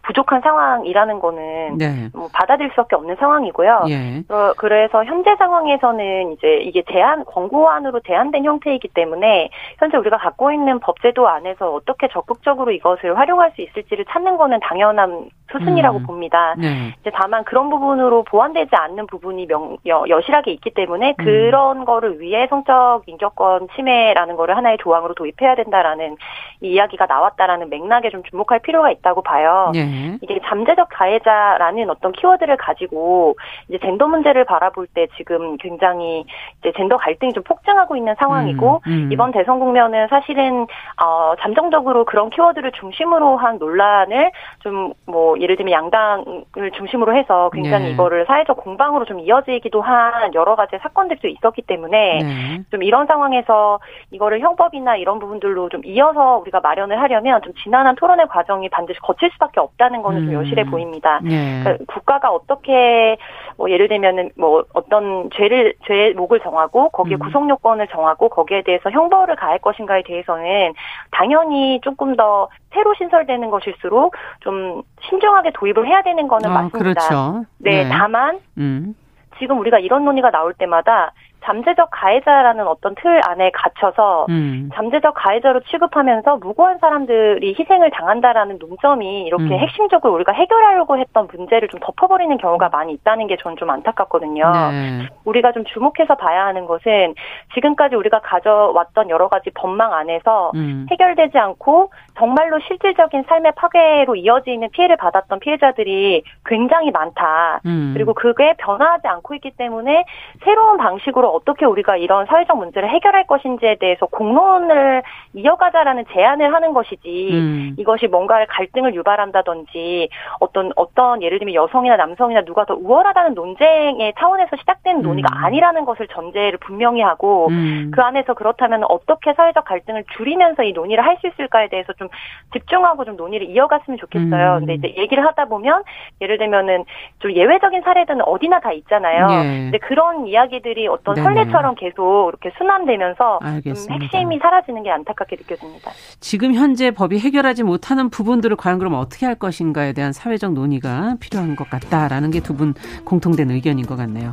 [0.04, 2.10] 부족한 상황이라는 거는 네.
[2.14, 3.86] 뭐 받아들일 수밖에 없는 상황이고요.
[3.90, 4.24] 예.
[4.30, 10.80] 어, 그래서 현재 상황에서는 이제 이게 제한 권고안으로 제한된 형태이기 때문에 현재 우리가 갖고 있는
[10.80, 16.04] 법제도 안에서 어떻게 적극적으로 이것을 활용할 수 있을지를 찾는 거는 당연한 수순이라고 음.
[16.06, 16.56] 봅니다.
[16.58, 16.94] 네.
[17.02, 21.24] 이제 다만 그런 부분으로 보완되지 않는 부분이 명, 여, 여실하게 있기 때문에 음.
[21.24, 26.16] 그런 거를 위해 성적 인격권 침해라는 거를 하나의 조항으로 도입해야 된다라는
[26.62, 29.72] 이야기가 나왔다라는 맥락에 좀 주목할 필요가 있다고 봐요.
[29.74, 29.91] 네.
[30.22, 33.36] 이게 잠재적 가해자라는 어떤 키워드를 가지고
[33.68, 36.26] 이제 젠더 문제를 바라볼 때 지금 굉장히
[36.60, 38.92] 이제 젠더 갈등이 좀 폭증하고 있는 상황이고 음.
[38.92, 39.10] 음.
[39.12, 40.68] 이번 대선 국면은 사실은
[41.02, 47.86] 어 잠정적으로 그런 키워드를 중심으로 한 논란을 좀 뭐 예를 들면 양당을 중심으로 해서 굉장히
[47.86, 47.92] 네.
[47.92, 52.64] 이거를 사회적 공방으로 좀 이어지기도 한 여러 가지 사건들도 있었기 때문에 네.
[52.72, 53.80] 좀 이런 상황에서
[54.12, 59.00] 이거를 형법이나 이런 부분들로 좀 이어서 우리 우리가 마련을 하려면 좀 지난한 토론의 과정이 반드시
[59.00, 60.26] 거칠 수밖에 없다 는 거는 음.
[60.26, 61.20] 좀 여실해 보입니다.
[61.24, 61.62] 네.
[61.64, 63.18] 그러니까 국가가 어떻게
[63.58, 67.20] 뭐 예를 들면은 뭐 어떤 죄를 죄목을 정하고 거기에 음.
[67.20, 70.74] 구속 요건을 정하고 거기에 대해서 형벌을 가할 것인가에 대해서는
[71.12, 76.80] 당연히 조금 더 새로 신설되는 것일수록 좀 신중하게 도입을 해야 되는 거는 아, 맞습니다.
[76.80, 77.46] 그렇죠.
[77.58, 77.90] 네, 네.
[77.90, 78.96] 다만 음.
[79.40, 81.14] 지금 우리가 이런 논의가 나올 때마다
[81.44, 84.70] 잠재적 가해자라는 어떤 틀 안에 갇혀서 음.
[84.74, 89.60] 잠재적 가해자로 취급하면서 무고한 사람들이 희생을 당한다라는 논점이 이렇게 음.
[89.60, 94.52] 핵심적으로 우리가 해결하려고 했던 문제를 좀 덮어버리는 경우가 많이 있다는 게 저는 좀 안타깝거든요.
[94.72, 95.08] 네.
[95.26, 97.16] 우리가 좀 주목해서 봐야 하는 것은
[97.54, 100.86] 지금까지 우리가 가져왔던 여러 가지 법망 안에서 음.
[100.92, 107.62] 해결되지 않고 정말로 실질적인 삶의 파괴로 이어지는 피해를 받았던 피해자들이 굉장히 많다.
[107.66, 107.92] 음.
[107.94, 110.06] 그리고 그게 변화하지 않고 있기 때문에
[110.44, 115.02] 새로운 방식으로 어떻게 우리가 이런 사회적 문제를 해결할 것인지에 대해서 공론을
[115.34, 117.76] 이어가자라는 제안을 하는 것이지 음.
[117.80, 124.58] 이것이 뭔가 갈등을 유발한다든지 어떤 어떤 예를 들면 여성이나 남성이나 누가 더 우월하다는 논쟁의 차원에서
[124.58, 125.02] 시작된 음.
[125.02, 127.92] 논의가 아니라는 것을 전제를 분명히 하고 음.
[127.94, 132.10] 그 안에서 그렇다면 어떻게 사회적 갈등을 줄이면서 이 논의를 할 수 있을까에 대해서 좀
[132.54, 134.56] 집중하고 좀 논의를 이어갔으면 좋겠어요.
[134.56, 134.60] 음.
[134.66, 135.84] 근데 이제 얘기를 하다 보면
[136.20, 136.84] 예를 들면은
[137.20, 139.28] 좀 예외적인 사례들은 어디나 다 있잖아요.
[139.32, 139.44] 예.
[139.46, 145.92] 근데 그런 이야기들이 어떤 선례처럼 계속 이렇게 순환되면서 좀 핵심이 사라지는 게 안타깝게 느껴집니다.
[146.20, 151.56] 지금 현재 법이 해결하지 못하는 부분들을 과연 그럼 어떻게 할 것인가에 대한 사회적 논의가 필요한
[151.56, 152.74] 것 같다라는 게 두 분
[153.06, 154.32] 공통된 의견인 것 같네요.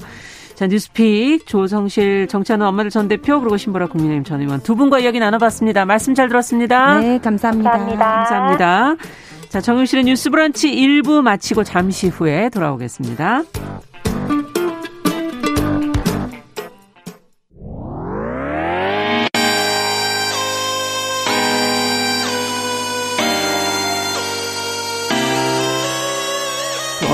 [0.54, 5.20] 자, 뉴스픽 조성실 정치하는 엄마들 전 대표 그리고 신보라 국민의힘 전 의원 두 분과 이야기
[5.20, 5.84] 나눠봤습니다.
[5.84, 6.98] 말씀 잘 들었습니다.
[7.00, 7.70] 네, 감사합니다.
[7.70, 8.04] 감사합니다.
[8.24, 8.96] 감사합니다.
[9.50, 13.42] 자, 정용실의 뉴스 브런치 1부 마치고 잠시 후에 돌아오겠습니다.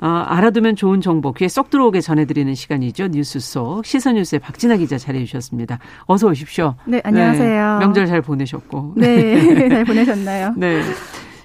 [0.00, 3.08] 어, 알아두면 좋은 정보 귀에 쏙 들어오게 전해드리는 시간이죠.
[3.08, 5.78] 뉴스 속 시선 뉴스의 박진아 기자 자리해 주셨습니다.
[6.06, 6.74] 어서 오십시오.
[6.86, 7.78] 네, 안녕하세요.
[7.78, 8.94] 네, 명절 잘 보내셨고.
[8.96, 10.54] 네, 잘 보내셨나요?
[10.56, 10.82] 네.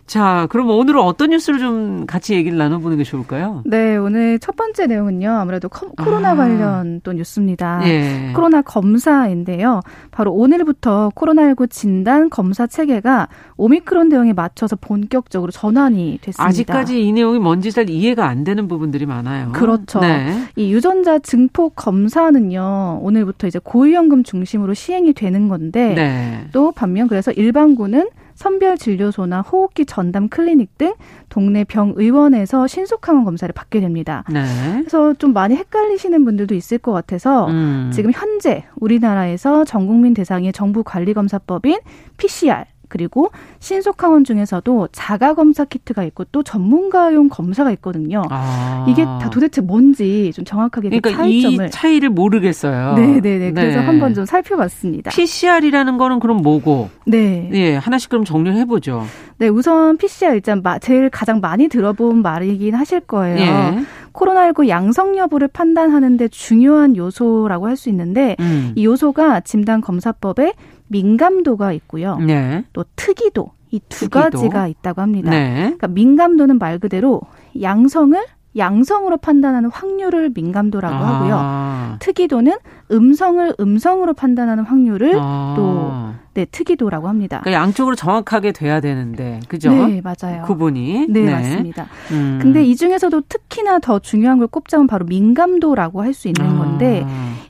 [0.06, 3.64] 자, 그럼 오늘은 어떤 뉴스를 좀 같이 얘기를 나눠보는 게 좋을까요?
[3.66, 5.30] 네, 오늘 첫 번째 내용은요.
[5.30, 6.36] 아무래도 코로나 아.
[6.36, 7.82] 관련 또 뉴스입니다.
[7.86, 8.32] 예.
[8.36, 9.82] 코로나 검사인데요.
[10.12, 16.44] 바로 오늘부터 코로나19 진단 검사 체계가 오미크론 대응에 맞춰서 본격적으로 전환이 됐습니다.
[16.44, 19.52] 아직까지 이 내용이 뭔지 잘 이해가 안 되는 부분들이 많아요.
[19.54, 20.00] 그렇죠.
[20.02, 20.34] 네.
[20.56, 23.00] 이 유전자 증폭 검사는요.
[23.02, 26.48] 오늘부터 이제 고위험금 중심으로 시행이 되는 건데 네.
[26.52, 30.94] 또 반면 그래서 일반군은 선별진료소나 호흡기 전담 클리닉 등
[31.30, 34.24] 동네 병의원에서 신속항원 검사를 받게 됩니다.
[34.30, 34.44] 네.
[34.80, 37.92] 그래서 좀 많이 헷갈리시는 분들도 있을 것 같아서 음.
[37.94, 41.80] 지금 현재 우리나라에서 전 국민 대상의 정부 관리 검사법인
[42.18, 48.22] PCR 그리고 신속항원 중에서도 자가 검사 키트가 있고 또 전문가용 검사가 있거든요.
[48.30, 48.86] 아.
[48.88, 51.66] 이게 다 도대체 뭔지 좀 정확하게 그 그러니까 차이점을.
[51.66, 52.94] 이 차이를 모르겠어요.
[52.96, 53.38] 네네네.
[53.40, 53.52] 네.
[53.54, 55.12] 그래서 한번 좀 살펴봤습니다.
[55.12, 56.90] PCR이라는 거는 그럼 뭐고?
[57.06, 57.50] 네.
[57.54, 59.04] 예, 하나씩 그럼 정리를 해보죠.
[59.38, 63.40] 네, 우선 PCR 일단 제일 가장 많이 들어본 말이긴 하실 거예요.
[63.40, 63.84] 예.
[64.14, 68.72] 코로나19 양성 여부를 판단하는데 중요한 요소라고 할 수 있는데 음.
[68.76, 70.54] 이 요소가 진단 검사법에
[70.88, 72.18] 민감도가 있고요.
[72.18, 72.66] 네.
[72.74, 75.32] 또 특이도 이두 가지가 있다고 합니다.
[75.32, 75.54] 네.
[75.56, 77.22] 그러니까 민감도는 말 그대로
[77.62, 78.24] 양성을
[78.56, 81.08] 양성으로 판단하는 확률을 민감도라고 아.
[81.08, 81.98] 하고요.
[82.00, 82.58] 특이도는
[82.92, 85.54] 음성을 음성으로 판단하는 확률을 아.
[85.58, 87.42] 또 네, 특이도라고 합니다.
[87.44, 89.72] 그러니까 양쪽으로 정확하게 돼야 되는데, 그죠?
[89.72, 90.44] 네, 맞아요.
[90.44, 91.08] 구분이.
[91.10, 91.32] 네, 네.
[91.32, 91.88] 맞습니다.
[92.12, 92.40] 음.
[92.42, 96.58] 근데 이 중에서도 특히나 더 중요한 걸 꼽자면 바로 민감도라고 할 수 있는 아.
[96.58, 97.06] 건데,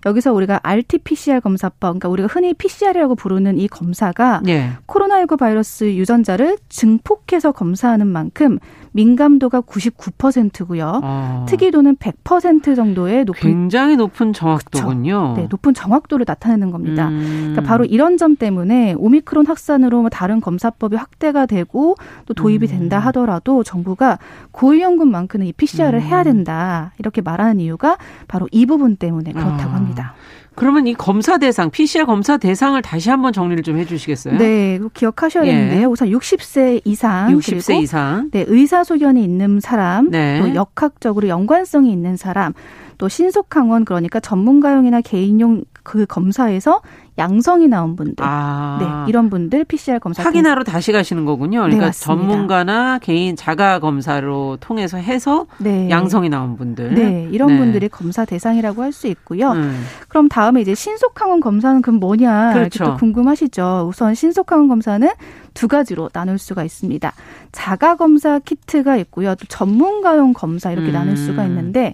[0.05, 4.71] 여기서 우리가 RT-PCR 검사법, 그러니까 우리가 흔히 PCR이라고 부르는 이 검사가 네.
[4.87, 8.59] 코로나19 바이러스 유전자를 증폭해서 검사하는 만큼
[8.93, 11.01] 민감도가 99%고요.
[11.03, 11.45] 아.
[11.49, 15.33] 특이도는 100% 정도의 높은 굉장히 높은 정확도군요.
[15.33, 15.41] 그쵸?
[15.41, 17.09] 네, 높은 정확도를 나타내는 겁니다.
[17.09, 17.49] 음.
[17.51, 22.69] 그러니까 바로 이런 점 때문에 오미크론 확산으로 뭐 다른 검사법이 확대가 되고 또 도입이 음.
[22.69, 24.19] 된다 하더라도 정부가
[24.51, 26.01] 고위험군만큼은 이 PCR을 음.
[26.01, 29.75] 해야 된다 이렇게 말하는 이유가 바로 이 부분 때문에 그렇다고 아.
[29.75, 30.15] 합니다.
[30.55, 34.37] 그러면 이 검사 대상, PCR 검사 대상을 다시 한번 정리를 좀 해주시겠어요?
[34.37, 35.81] 네, 기억하셔야 되는데요.
[35.81, 35.85] 예.
[35.85, 40.41] 우선 60세 이상, 60세 이상, 네, 의사 소견이 있는 사람, 네.
[40.41, 42.53] 또 역학적으로 연관성이 있는 사람,
[42.97, 46.81] 또 신속 항원 그러니까 전문가용이나 개인용 그 검사에서
[47.17, 48.77] 양성이 나온 분들, 아.
[48.79, 51.61] 네 이런 분들 PCR 검사 확인하러 다시 가시는 거군요.
[51.61, 55.89] 그러니까 네, 전문가나 개인 자가 검사로 통해서 해서 네.
[55.89, 57.57] 양성이 나온 분들, 네 이런 네.
[57.57, 59.51] 분들이 검사 대상이라고 할 수 있고요.
[59.51, 59.83] 음.
[60.07, 62.85] 그럼 다음에 이제 신속항원 검사는 그럼 뭐냐 그렇죠.
[62.85, 63.87] 또 궁금하시죠.
[63.89, 65.09] 우선 신속항원 검사는
[65.53, 67.11] 두 가지로 나눌 수가 있습니다.
[67.51, 69.35] 자가 검사 키트가 있고요.
[69.35, 70.93] 또 전문가용 검사 이렇게 음.
[70.93, 71.93] 나눌 수가 있는데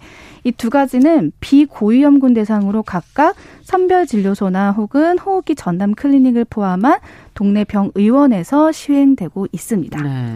[0.49, 6.99] 이 두 가지는 비고위험군 대상으로 각각 선별진료소나 혹은 호흡기 전담 클리닉을 포함한
[7.35, 10.01] 동네 병의원에서 시행되고 있습니다.
[10.01, 10.35] 네.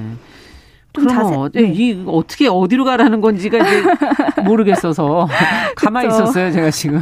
[0.93, 1.35] 좀 자세.
[1.35, 1.63] 어, 네.
[1.73, 3.83] 이 어떻게 어디로 가라는 건지가 이제
[4.45, 5.27] 모르겠어서
[5.75, 7.01] 가만히 있었어요, 제가 지금.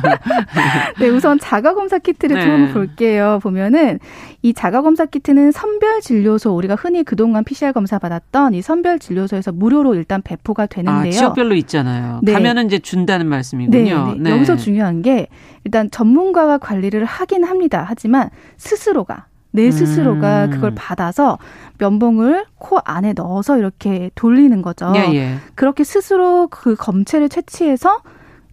[1.00, 2.46] 네, 우선 자가 검사 키트를 네.
[2.46, 3.40] 좀 볼게요.
[3.44, 4.00] 보면은
[4.42, 9.52] 이 자가 검사 키트는 선별 진료소 우리가 흔히 그동안 PCR 검사 받았던 이 선별 진료소에서
[9.52, 11.10] 무료로 일단 배포가 되는데요.
[11.10, 12.22] 아, 지역별로 있잖아요.
[12.24, 12.32] 네.
[12.34, 14.06] 가면은 이제 준다는 말씀이군요.
[14.06, 14.20] 네, 네.
[14.20, 14.32] 네.
[14.32, 15.28] 여기서 중요한 게
[15.66, 17.86] 일단 전문가가 관리를 하긴 합니다.
[17.88, 20.50] 하지만 스스로가 내 스스로가 음.
[20.52, 21.38] 그걸 받아서
[21.78, 24.94] 면봉을 코 안에 넣어서 이렇게 돌리는 거죠.
[24.96, 25.36] 예, 예.
[25.56, 28.00] 그렇게 스스로 그 검체를 채취해서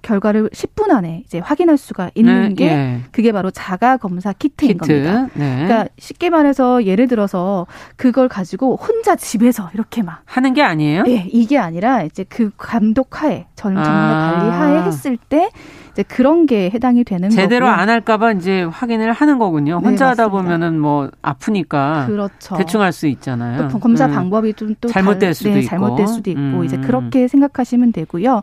[0.02, 3.00] 결과를 10분 안에 이제 확인할 수가 있는 네, 게 예.
[3.10, 4.86] 그게 바로 자가 검사 키트인 키트.
[4.86, 5.28] 겁니다.
[5.34, 5.64] 네.
[5.66, 11.04] 그러니까 쉽게 말해서 예를 들어서 그걸 가지고 혼자 집에서 이렇게 막 하는 게 아니에요?
[11.08, 14.38] 예, 이게 아니라 이제 그 감독하에 전문가 아.
[14.38, 15.50] 관리하에 했을 때
[15.98, 17.80] 이제 그런 게 해당이 되는 제대로 거고요.
[17.82, 19.80] 안 할까봐 이제 확인을 하는 거군요.
[19.84, 22.56] 혼자 네, 하다 보면은 뭐 아프니까 그렇죠.
[22.56, 23.68] 대충 할 수 있잖아요.
[23.68, 24.12] 또 검사 음.
[24.12, 26.64] 방법이 좀 또 잘못될 수도 네, 있고 잘못될 수도 있고 음.
[26.64, 28.42] 이제 그렇게 생각하시면 되고요.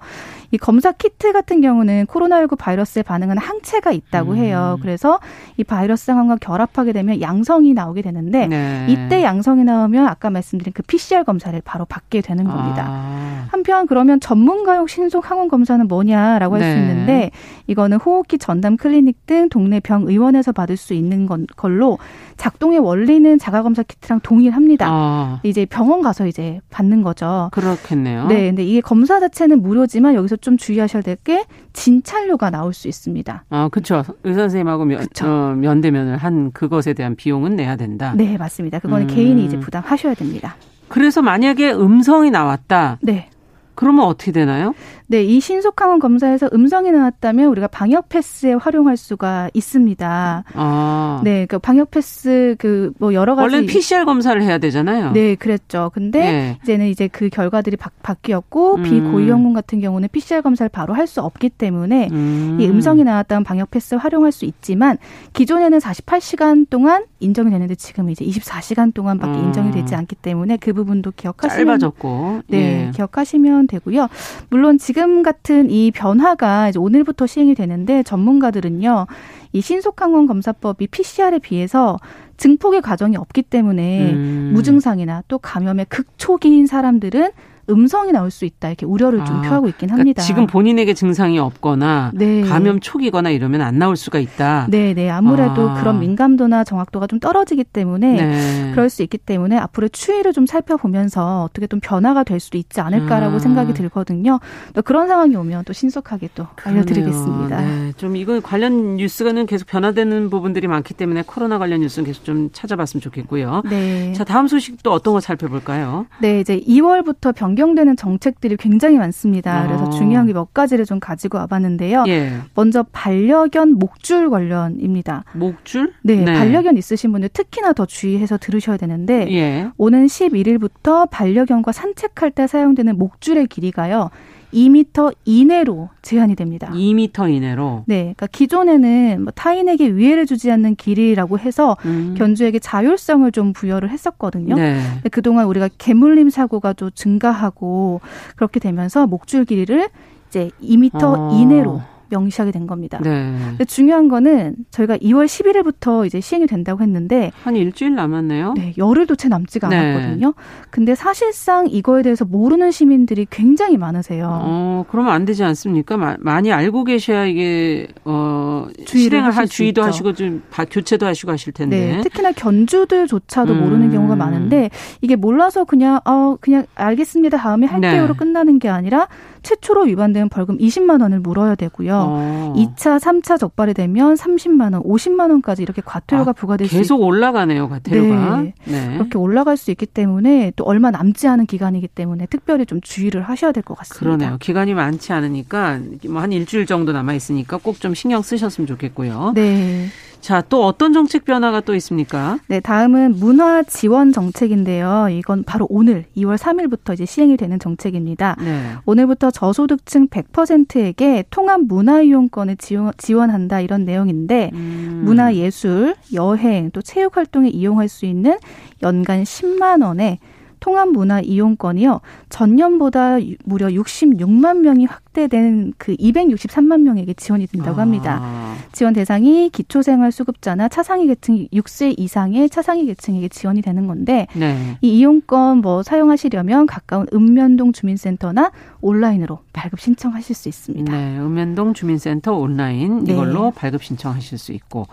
[0.55, 4.37] 이 검사 키트 같은 경우는 코로나19 바이러스에 반응하는 항체가 있다고 음.
[4.37, 4.77] 해요.
[4.81, 5.19] 그래서
[5.57, 8.85] 이 바이러스 상황과 결합하게 되면 양성이 나오게 되는데 네.
[8.87, 12.85] 이때 양성이 나오면 아까 말씀드린 그 PCR 검사를 바로 받게 되는 겁니다.
[12.87, 13.47] 아.
[13.51, 16.79] 한편 그러면 전문가용 신속 항원 검사는 뭐냐라고 할수 네.
[16.79, 17.31] 있는데
[17.67, 21.97] 이거는 호흡기 전담 클리닉 등 동네 병의원에서 받을 수 있는 걸로
[22.37, 24.87] 작동의 원리는 자가검사 키트랑 동일합니다.
[24.89, 25.39] 아.
[25.43, 27.49] 이제 병원 가서 이제 받는 거죠.
[27.51, 28.27] 그렇겠네요.
[28.27, 33.45] 네, 근데 이게 검사 자체는 무료지만 여기서 좀 주의하셔야 될 게 진찰료가 나올 수 있습니다.
[33.49, 34.03] 아, 그렇죠.
[34.23, 38.13] 의사 선생님하고 면, 어, 면대면을 한 그것에 대한 비용은 내야 된다.
[38.15, 38.79] 네, 맞습니다.
[38.79, 39.15] 그거는 음.
[39.15, 40.55] 개인이 이제 부담하셔야 됩니다.
[40.87, 42.99] 그래서 만약에 음성이 나왔다.
[43.01, 43.29] 네.
[43.75, 44.73] 그러면 어떻게 되나요?
[45.07, 50.43] 네, 이 신속 항원 검사에서 음성이 나왔다면 우리가 방역 패스에 활용할 수가 있습니다.
[50.53, 51.21] 아.
[51.23, 55.11] 네, 그 방역 패스 그 뭐 여러 가지 원래 PCR 검사를 해야 되잖아요.
[55.11, 55.91] 네, 그랬죠.
[55.93, 56.59] 근데 네.
[56.63, 58.83] 이제는 이제 그 결과들이 바, 바뀌었고 음.
[58.83, 62.57] 비고위험군 같은 경우는 PCR 검사를 바로 할 수 없기 때문에 음.
[62.59, 64.97] 이 음성이 나왔다면 방역 패스 활용할 수 있지만
[65.33, 69.45] 기존에는 48시간 동안 인정이 되는데 지금 이제 24시간 동안밖에 음.
[69.45, 72.91] 인정이 되지 않기 때문에 그 부분도 기억하시면 짧아졌고 네, 예.
[72.95, 74.07] 기억하시면 되고요.
[74.49, 79.07] 물론 지금 지금 같은 이 변화가 이제 오늘부터 시행이 되는데 전문가들은요.
[79.51, 81.97] 이 신속항원 검사법이 PCR에 비해서
[82.37, 84.51] 증폭의 과정이 없기 때문에 음.
[84.53, 87.31] 무증상이나 또 감염의 극초기인 사람들은
[87.69, 90.03] 음성이 나올 수 있다 이렇게 우려를 좀 아, 표하고 있긴 합니다.
[90.03, 92.41] 그러니까 지금 본인에게 증상이 없거나 네.
[92.41, 94.67] 감염 초기거나 이러면 안 나올 수가 있다.
[94.69, 95.09] 네, 네.
[95.09, 95.73] 아무래도 아.
[95.75, 98.71] 그런 민감도나 정확도가 좀 떨어지기 때문에 네.
[98.71, 103.37] 그럴 수 있기 때문에 앞으로 추이를 좀 살펴보면서 어떻게 좀 변화가 될 수도 있지 않을까라고
[103.37, 103.39] 아.
[103.39, 104.39] 생각이 들거든요.
[104.73, 106.81] 또 그런 상황이 오면 또 신속하게 또 그러네요.
[106.81, 107.61] 알려드리겠습니다.
[107.61, 107.93] 네.
[107.97, 113.01] 좀 이거 관련 뉴스가는 계속 변화되는 부분들이 많기 때문에 코로나 관련 뉴스는 계속 좀 찾아봤으면
[113.01, 113.63] 좋겠고요.
[113.69, 114.13] 네.
[114.13, 116.05] 자, 다음 소식 또 어떤 거 살펴볼까요?
[116.19, 119.65] 네, 이제 2월부터 병 변경되는 정책들이 굉장히 많습니다.
[119.65, 119.89] 그래서 아.
[119.89, 122.03] 중요한 게 몇 가지를 좀 가지고 와봤는데요.
[122.07, 122.33] 예.
[122.55, 125.23] 먼저 반려견 목줄 관련입니다.
[125.33, 125.93] 목줄?
[126.03, 129.69] 네, 네, 반려견 있으신 분들 특히나 더 주의해서 들으셔야 되는데 예.
[129.77, 134.09] 오는 11일부터 반려견과 산책할 때 사용되는 목줄의 길이가요.
[134.53, 136.69] 2미터 이내로 제한이 됩니다.
[136.73, 137.83] 2미터 이내로.
[137.87, 142.15] 네, 그러니까 기존에는 뭐 타인에게 위해를 주지 않는 길이라고 해서 음.
[142.17, 144.55] 견주에게 자율성을 좀 부여를 했었거든요.
[144.55, 144.79] 네.
[145.11, 148.01] 그동안 우리가 개물림 사고가 좀 증가하고
[148.35, 149.89] 그렇게 되면서 목줄 길이를
[150.29, 151.31] 이제 2미터 어.
[151.33, 152.99] 이내로 명시하게 된 겁니다.
[153.01, 153.33] 네.
[153.49, 158.53] 근데 중요한 거는 저희가 2월 11일부터 이제 시행이 된다고 했는데 한 일주일 남았네요.
[158.55, 159.77] 네, 열흘도 채 남지가 네.
[159.77, 160.33] 않았거든요.
[160.69, 164.29] 근데 사실상 이거에 대해서 모르는 시민들이 굉장히 많으세요.
[164.31, 165.97] 어, 그러면 안 되지 않습니까?
[165.97, 171.95] 마, 많이 알고 계셔야 이게 어 실행을 하 주의도 하시고 좀 교체도 하시고 하실 텐데.
[171.95, 173.63] 네, 특히나 견주들조차도 음.
[173.63, 174.69] 모르는 경우가 많은데
[175.01, 177.37] 이게 몰라서 그냥 어 그냥 알겠습니다.
[177.37, 178.17] 다음에 할게요로 네.
[178.17, 179.07] 끝나는 게 아니라
[179.45, 181.93] 최초로 위반되면 벌금 20만 원을 물어야 되고요.
[182.09, 182.53] 어.
[182.57, 187.69] 2차, 3차 적발이 되면 30만 원, 50만 원까지 이렇게 과태료가 아, 부과될 수 계속 올라가네요,
[187.69, 188.41] 과태료가.
[188.41, 188.53] 네.
[188.65, 188.93] 네.
[188.97, 193.51] 그렇게 올라갈 수 있기 때문에 또 얼마 남지 않은 기간이기 때문에 특별히 좀 주의를 하셔야
[193.51, 193.99] 될 것 같습니다.
[194.17, 194.37] 그러네요.
[194.39, 195.79] 기간이 많지 않으니까
[196.09, 199.33] 뭐 한 일주일 정도 남아 있으니까 꼭 좀 신경 쓰셨으면 좋겠고요.
[199.35, 199.87] 네.
[200.25, 202.39] 자, 또 어떤 정책 변화가 또 있습니까?
[202.47, 205.09] 네, 다음은 문화 지원 정책인데요.
[205.11, 208.35] 이건 바로 오늘 2월 3일부터 이제 시행이 되는 정책입니다.
[208.43, 208.71] 네.
[208.87, 215.03] 오늘부터 저소득층 100%에게 통합 문화 이용권을 지원, 한다 이런 내용인데 음.
[215.05, 218.39] 문화 예술, 여행, 또 체육 활동에 이용할 수 있는
[218.81, 220.17] 연간 10만 원에
[220.65, 222.01] 통합 문화 이용권이요.
[222.29, 228.17] 전년보다 무려 66만 명이 확대된 그 263만 명에게 지원이 된다고 합니다.
[228.19, 228.55] 아.
[228.71, 234.79] 지원 대상이 기초생활수급자나 차상위 계층 6세 이상의 차상위 계층에게 지원이 되는 건데 네.
[234.81, 238.51] 이 이용권 뭐 사용하시려면 가까운 읍면동 주민센터나
[238.81, 240.91] 온라인으로 발급 신청하실 수 있습니다.
[240.91, 243.13] 네, 읍면동 주민센터 온라인 네.
[243.13, 243.51] 이걸로 네.
[243.53, 244.87] 발급 신청하실 수 있고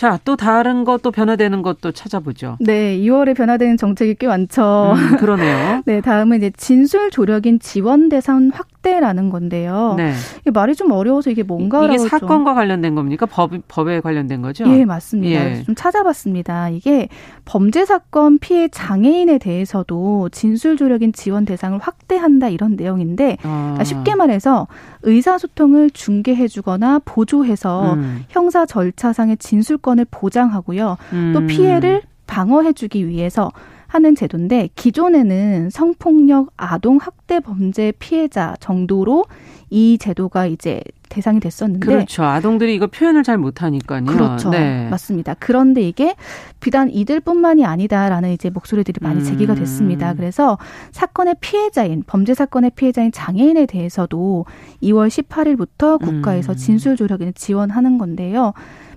[0.00, 2.56] 자, 또 다른 것도 변화되는 것도 찾아보죠.
[2.58, 4.94] 네, 2월에 변화되는 정책이 꽤 많죠.
[4.96, 5.82] 음, 그러네요.
[5.84, 9.96] 네, 다음은 이제 진술 조력인 지원 대상 확대라는 건데요.
[9.98, 10.14] 네.
[10.54, 12.54] 말이 좀 어려워서 이게 뭔가라고 이게 사건과 좀.
[12.54, 13.26] 관련된 겁니까?
[13.26, 14.64] 법 법에 관련된 거죠?
[14.68, 15.50] 예, 맞습니다.
[15.50, 15.62] 예.
[15.64, 16.70] 좀 찾아봤습니다.
[16.70, 17.10] 이게
[17.44, 23.60] 범죄 사건 피해 장애인에 대해서도 진술 조력인 지원 대상을 확대한다 이런 내용인데 아.
[23.74, 24.66] 그러니까 쉽게 말해서
[25.02, 28.24] 의사소통을 중개해주거나 보조해서 음.
[28.30, 30.96] 형사 절차상의 진술권 을 보장하고요.
[31.12, 31.32] 음.
[31.34, 33.50] 또 피해를 방어해주기 위해서
[33.90, 39.24] 하는 제도인데 기존에는 성폭력, 아동 학대 범죄 피해자 정도로
[39.68, 42.22] 이 제도가 이제 대상이 됐었는데 그렇죠.
[42.22, 44.04] 아동들이 이거 표현을 잘 못하니까요.
[44.04, 44.50] 그렇죠.
[44.50, 44.88] 네.
[44.88, 45.34] 맞습니다.
[45.40, 46.14] 그런데 이게
[46.60, 50.12] 비단 이들뿐만이 아니다라는 이제 목소리들이 많이 제기가 됐습니다.
[50.12, 50.16] 음.
[50.16, 50.56] 그래서
[50.92, 54.46] 사건의 피해자인 범죄 사건의 피해자인 장애인에 대해서도
[54.84, 56.56] 2월 18일부터 국가에서 음.
[56.56, 58.52] 진술 조력을 지원하는 건데요.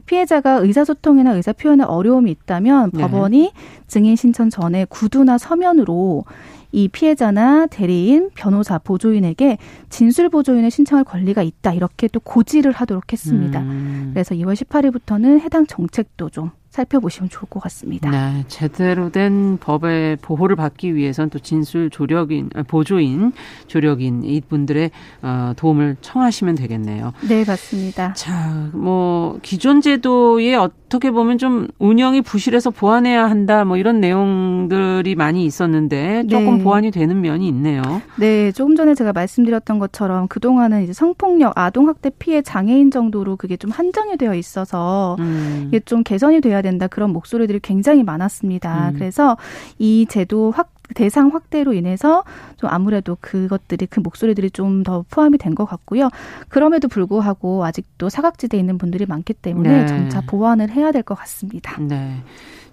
[0.06, 3.02] 피해자가 의사소통이나 의사표현에 어려움이 있다면 네.
[3.02, 3.52] 법원이
[3.88, 6.26] 증인 신청 전에 구두나 서면으로
[6.72, 11.74] 이 피해자나 대리인, 변호사, 보조인에게 진술 보조인을 신청할 권리가 있다.
[11.74, 13.60] 이렇게 또 고지를 하도록 했습니다.
[13.62, 14.10] 음.
[14.14, 18.10] 그래서 2월 18일부터는 해당 정책도 좀 살펴보시면 좋을 것 같습니다.
[18.10, 23.32] 네, 제대로 된 법의 보호를 받기 위해선 또 진술 조력인 아, 보조인
[23.68, 24.90] 조력인 이분들의
[25.22, 27.14] 어, 도움을 청하시면 되겠네요.
[27.30, 28.14] 네, 맞습니다.
[28.14, 35.16] 자, 뭐 기존 제도에 어 떻게 보면 좀 운영이 부실해서 보완해야 한다 뭐 이런 내용들이
[35.16, 36.64] 많이 있었는데 조금 네.
[36.64, 37.82] 보완이 되는 면이 있네요.
[38.20, 43.58] 네, 조금 전에 제가 말씀드렸던 것처럼 그 동안은 이제 성폭력, 아동학대 피해 장애인 정도로 그게
[43.58, 45.66] 좀 한정이 되어 있어서 음.
[45.70, 48.90] 이게 좀 개선이 돼야 된다 그런 목소리들이 굉장히 많았습니다.
[48.90, 48.94] 음.
[48.94, 49.36] 그래서
[49.80, 52.24] 이 제도 확 대상 확대로 인해서
[52.58, 56.10] 좀 아무래도 그것들이 그 목소리들이 좀 더 포함이 된 것 같고요.
[56.50, 59.88] 그럼에도 불구하고 아직도 사각지대에 있는 분들이 많기 때문에 네.
[59.88, 61.78] 점차 보완을 해야 될 것 같습니다.
[61.80, 62.22] 네.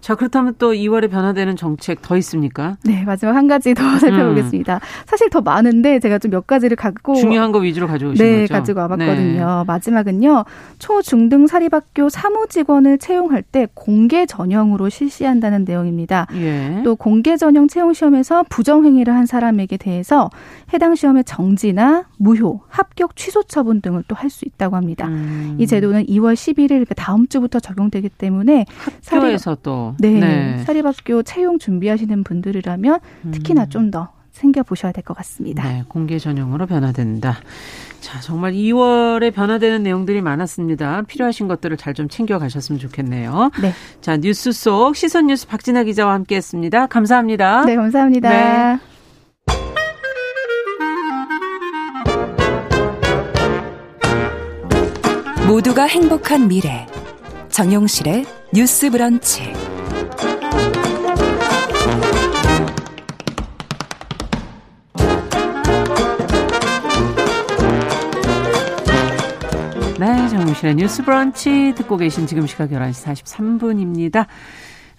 [0.01, 2.77] 자, 그렇다면 또 2월에 변화되는 정책 더 있습니까?
[2.85, 4.75] 네, 마지막 한 가지 더 살펴보겠습니다.
[4.77, 4.81] 음.
[5.07, 8.55] 사실 더 많은데 제가 좀 몇 가지를 갖고 중요한 거 위주로 가져오신 네, 거죠?
[8.55, 9.47] 가지고 와봤거든요.
[9.59, 9.65] 네.
[9.67, 10.45] 마지막은요.
[10.79, 16.29] 초, 중등 사립학교 사무 직원을 채용할 때 공개 전형으로 실시한다는 내용입니다.
[16.35, 16.83] 예.
[16.85, 20.31] 또 공개 전형 채용 시험에서 부정 행위를 한 사람에게 대해서
[20.73, 25.09] 해당 시험의 정지나 무효, 합격 취소 처분 등을 또 할 수 있다고 합니다.
[25.09, 25.57] 음.
[25.59, 28.67] 이 제도는 2월 11일 그러니까 다음 주부터 적용되기 때문에
[29.09, 30.59] 학교에서 또 네, 네.
[30.65, 33.01] 사립학교 채용 준비하시는 분들이라면
[33.33, 33.69] 특히나 음.
[33.69, 35.63] 좀더 챙겨 보셔야 될 것 같습니다.
[35.69, 37.39] 네, 공개 전형으로 변화된다.
[38.01, 41.03] 자, 정말 2월에 변화되는 내용들이 많았습니다.
[41.03, 43.51] 필요하신 것들을 잘 좀 챙겨 가셨으면 좋겠네요.
[43.61, 43.73] 네.
[44.01, 46.87] 자, 뉴스 속 시선 뉴스 박진아 기자와 함께 했습니다.
[46.87, 47.65] 감사합니다.
[47.67, 48.31] 네, 감사합니다.
[48.31, 48.79] 네.
[55.47, 56.87] 모두가 행복한 미래.
[57.49, 58.25] 정용실의
[58.55, 59.53] 뉴스 브런치.
[70.51, 74.27] 정우실의 뉴스 브런치 듣고 계신 지금 시각 11시 43분입니다.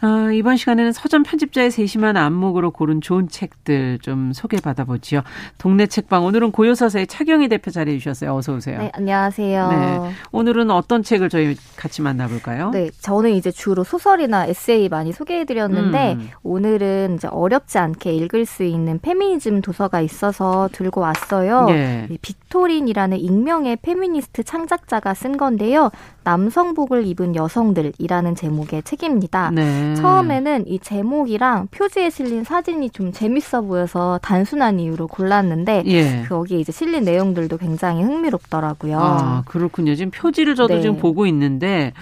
[0.01, 5.21] 어, 이번 시간에는 서점 편집자의 세심한 안목으로 고른 좋은 책들 좀 소개받아 보지요.
[5.59, 8.35] 동네 책방 오늘은 고요서사의 차경희 대표 자리해 주셨어요.
[8.35, 8.79] 어서 오세요.
[8.79, 9.69] 네, 안녕하세요.
[9.69, 10.11] 네.
[10.31, 12.71] 오늘은 어떤 책을 저희 같이 만나볼까요?
[12.71, 16.29] 네, 저는 이제 주로 소설이나 에세이 많이 소개해 드렸는데 음.
[16.41, 21.65] 오늘은 이제 어렵지 않게 읽을 수 있는 페미니즘 도서가 있어서 들고 왔어요.
[21.65, 22.07] 네.
[22.21, 25.91] 빅토린이라는 익명의 페미니스트 창작자가 쓴 건데요.
[26.23, 29.51] 남성복을 입은 여성들이라는 제목의 책입니다.
[29.51, 29.90] 네.
[29.95, 36.25] 처음에는 이 제목이랑 표지에 실린 사진이 좀 재밌어 보여서 단순한 이유로 골랐는데 예.
[36.27, 38.99] 거기에 이제 실린 내용들도 굉장히 흥미롭더라고요.
[38.99, 39.95] 아, 그렇군요.
[39.95, 40.81] 지금 표지를 저도 네.
[40.81, 41.93] 지금 보고 있는데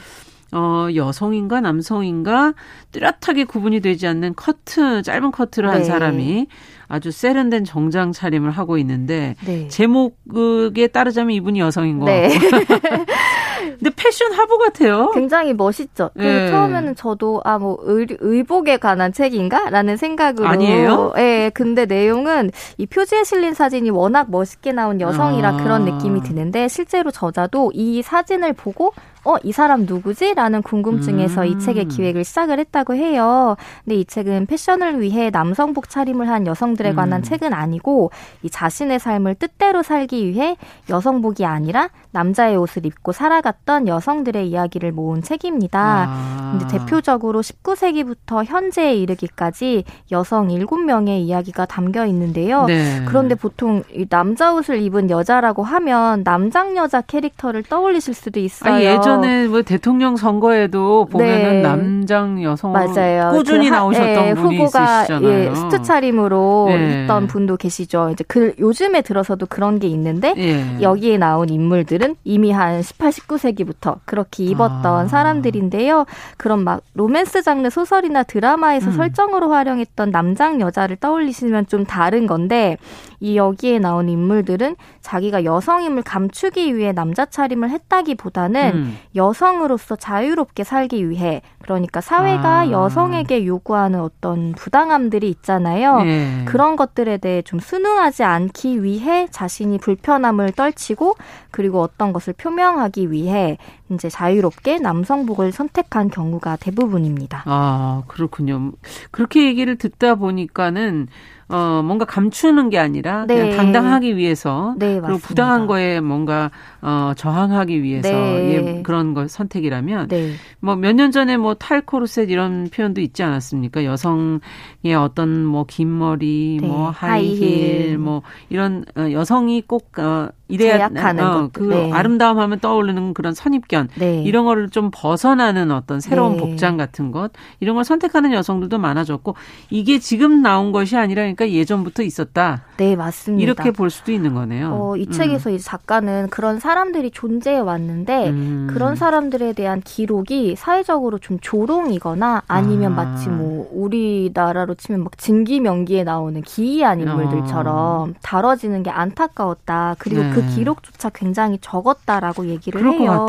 [0.52, 2.54] 어, 여성인가 남성인가
[2.92, 5.84] 뚜렷하게 구분이 되지 않는 커트, 짧은 커트를 한 네.
[5.84, 6.48] 사람이
[6.88, 9.68] 아주 세련된 정장 차림을 하고 있는데 네.
[9.68, 12.06] 제목에 따르자면 이분이 여성인 거.
[12.06, 12.30] 네.
[13.60, 15.12] 근데 패션 화보 같아요.
[15.14, 16.10] 굉장히 멋있죠.
[16.16, 16.50] 네.
[16.50, 21.14] 처음에는 저도 아 뭐 의복에 관한 책인가라는 생각으로 아니에요?
[21.18, 21.52] 예.
[21.54, 25.58] 근데 내용은 이 표지에 실린 사진이 워낙 멋있게 나온 여성이라 아.
[25.64, 28.94] 그런 느낌이 드는데 실제로 저자도 이 사진을 보고
[29.30, 30.34] 어, 이 사람 누구지?
[30.34, 31.46] 라는 궁금증에서 음.
[31.46, 33.56] 이 책의 기획을 시작을 했다고 해요.
[33.84, 37.24] 근데 이 책은 패션을 위해 남성복 차림을 한 여성들에 관한 음.
[37.24, 38.10] 책은 아니고
[38.42, 40.58] 이 자신의 삶을 뜻대로 살기 위해
[40.90, 46.08] 여성복이 아니라 남자의 옷을 입고 살아갔던 여성들의 이야기를 모은 책입니다.
[46.10, 46.58] 아.
[46.58, 52.66] 근데 대표적으로 19세기부터 현재에 이르기까지 여성 7명의 이야기가 담겨 있는데요.
[52.66, 53.06] 네.
[53.06, 58.74] 그런데 보통 이 남자 옷을 입은 여자라고 하면 남장 여자 캐릭터를 떠올리실 수도 있어요.
[58.74, 61.62] 아, 예전 에 뭐 대통령 선거에도 보면은 네.
[61.62, 63.32] 남장 여성 맞아요.
[63.32, 65.30] 꾸준히 그 나오셨던 네, 분이 후보가 있으시잖아요.
[65.30, 67.04] 예, 수트 차림으로 네.
[67.04, 68.10] 있던 분도 계시죠.
[68.12, 70.82] 이제 그 요즘에 들어서도 그런 게 있는데 예.
[70.82, 75.08] 여기에 나온 인물들은 이미 한 18, 19세기부터 그렇게 입었던 아.
[75.08, 76.06] 사람들인데요.
[76.38, 78.92] 그런 막 로맨스 장르 소설이나 드라마에서 음.
[78.94, 82.78] 설정으로 활용했던 남장 여자를 떠올리시면 좀 다른 건데
[83.20, 88.98] 이 여기에 나온 인물들은 자기가 여성 임을 감추기 위해 남자 차림을 했다기보다는 음.
[89.16, 92.72] 여성으로서 자유롭게 살기 위해 그러니까 사회가 아.
[92.72, 96.02] 여성에게 요구하는 어떤 부당함들이 있잖아요.
[96.02, 96.42] 네.
[96.46, 101.16] 그런 것들에 대해 좀 순응하지 않기 위해 자신이 불편함을 떨치고
[101.52, 103.60] 그리고 어떤 것을 표명하기 위해
[103.92, 107.44] 이제 자유롭게 남성복을 선택한 경우가 대부분입니다.
[107.46, 108.72] 아, 그렇군요.
[109.12, 111.08] 그렇게 얘기를 듣다 보니까는
[111.50, 113.36] 어, 뭔가 감추는 게 아니라 네.
[113.36, 118.78] 그냥 당당하기 위해서 네, 그리고 부당한 거에 뭔가 어, 저항하기 위해서 네.
[118.78, 120.34] 예, 그런 걸 선택이라면 네.
[120.60, 123.84] 뭐몇 년 전에 뭐 탈코르셋 이런 표현도 있지 않았습니까?
[123.86, 126.68] 여성의 어떤 뭐 긴 머리, 네.
[126.68, 131.92] 뭐 하이힐, 하이힐, 뭐 이런 어, 여성이 꼭 어, 이래야 어, 그 네.
[131.94, 134.24] 아름다움 하면 떠오르는 그런 선입견 네.
[134.24, 136.40] 이런 거를 좀 벗어나는 어떤 새로운 네.
[136.40, 139.36] 복장 같은 것 이런 걸 선택하는 여성들도 많아졌고
[139.70, 142.64] 이게 지금 나온 것이 아니라 그러니까 예전부터 있었다.
[142.78, 143.44] 네, 맞습니다.
[143.44, 144.74] 이렇게 볼 수도 있는 거네요.
[144.74, 145.12] 어, 이 음.
[145.12, 148.68] 책에서 이제 작가는 그런 사람들이 존재해 왔는데 음.
[148.72, 152.96] 그런 사람들에 대한 기록이 사회적으로 좀 조롱이거나 아니면 아.
[153.04, 157.76] 마치 뭐 우리나라로 치면 막 진기명기에 나오는 기이한 인물들처럼
[158.10, 158.14] 어.
[158.24, 159.96] 다뤄지는 게 안타까웠다.
[160.00, 160.39] 그리고 네.
[160.42, 163.28] 그 기록조차 굉장히 적었다라고 얘기를 해요.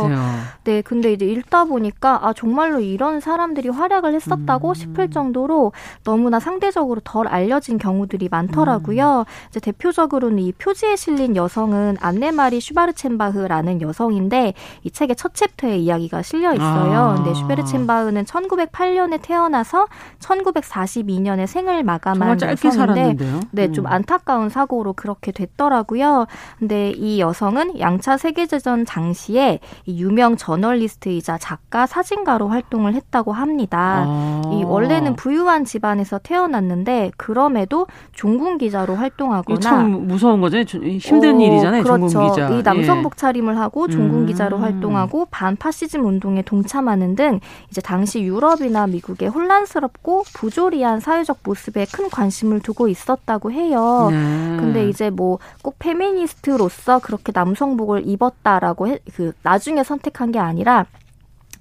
[0.65, 4.75] 네, 근데 이제 읽다 보니까 아 정말로 이런 사람들이 활약을 했었다고 음.
[4.75, 5.73] 싶을 정도로
[6.05, 9.21] 너무나 상대적으로 덜 알려진 경우들이 많더라고요.
[9.21, 9.49] 음.
[9.49, 14.55] 이제 대표적으로는 이 표지에 실린 여성은 안네마리 슈바르첸바흐라는 여성인데
[14.85, 16.99] 이 책의 첫 챕터에 이야기가 실려 있어요.
[16.99, 17.15] 아.
[17.15, 19.87] 근데 슈베르첸바흐는 1908년에 태어나서
[20.19, 23.41] 1942년에 생을 마감한 여성인데 살았는데요?
[23.51, 23.93] 네, 좀 음.
[23.93, 26.27] 안타까운 사고로 그렇게 됐더라고요.
[26.59, 34.05] 근데 이 여성은 양차 세계대전 당시에 유명 저널리스트이자 작가, 사진가로 활동을 했다고 합니다.
[34.07, 34.42] 아.
[34.53, 40.59] 이 원래는 부유한 집안에서 태어났는데 그럼에도 종군 기자로 활동하거나 참 무서운 거죠.
[40.59, 41.82] 힘든 어, 일이잖아요.
[41.82, 42.09] 그렇죠.
[42.09, 42.48] 종군 기자.
[42.51, 43.18] 이 남성복 예.
[43.18, 44.62] 차림을 하고 종군 기자로 음.
[44.62, 47.40] 활동하고 반파시즘 운동에 동참하는 등
[47.70, 54.09] 이제 당시 유럽이나 미국의 혼란스럽고 부조리한 사회적 모습에 큰 관심을 두고 있었다고 해요.
[54.11, 54.16] 네.
[54.59, 60.86] 근데 이제 뭐 꼭 페미니스트로서 그렇게 남성복을 입었다라고 해, 그 나중에 선택한 게 아니라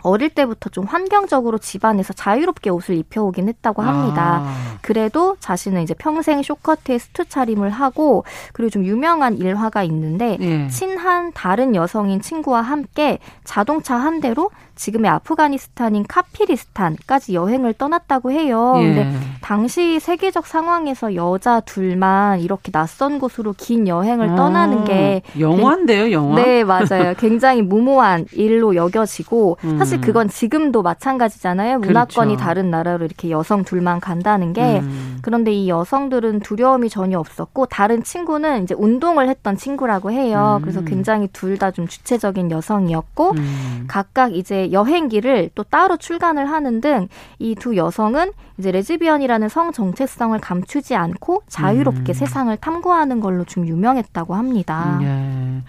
[0.03, 4.41] 어릴 때부터 좀 환경적으로 집안에서 자유롭게 옷을 입혀오긴 했다고 합니다.
[4.45, 4.77] 아.
[4.81, 8.23] 그래도 자신은 이제 평생 쇼트커트에 수트 차림을 하고
[8.53, 10.67] 그리고 좀 유명한 일화가 있는데 예.
[10.69, 18.75] 친한 다른 여성인 친구와 함께 자동차 한 대로 지금의 아프가니스탄인 카피리스탄까지 여행을 떠났다고 해요.
[18.77, 18.81] 예.
[18.81, 26.11] 근데 당시 세계적 상황에서 여자 둘만 이렇게 낯선 곳으로 긴 여행을 아, 떠나는 게 영화인데요,
[26.11, 26.41] 영화?
[26.41, 27.13] 네, 맞아요.
[27.17, 29.77] 굉장히 무모한 일로 여겨지고 음.
[29.89, 31.79] 사실 그건 지금도 마찬가지잖아요.
[31.79, 32.43] 문화권이 그렇죠.
[32.45, 35.17] 다른 나라로 이렇게 여성 둘만 간다는 게 음.
[35.23, 40.57] 그런데 이 여성들은 두려움이 전혀 없었고 다른 친구는 이제 운동을 했던 친구라고 해요.
[40.59, 40.61] 음.
[40.61, 43.85] 그래서 굉장히 둘 다 좀 주체적인 여성이었고 음.
[43.87, 47.07] 각각 이제 여행기를 또 따로 출간을 하는 등
[47.39, 52.13] 이 두 여성은 이제 레즈비언이라는 성 정체성을 감추지 않고 자유롭게 음.
[52.13, 54.99] 세상을 탐구하는 걸로 좀 유명했다고 합니다.
[55.01, 55.61] 예.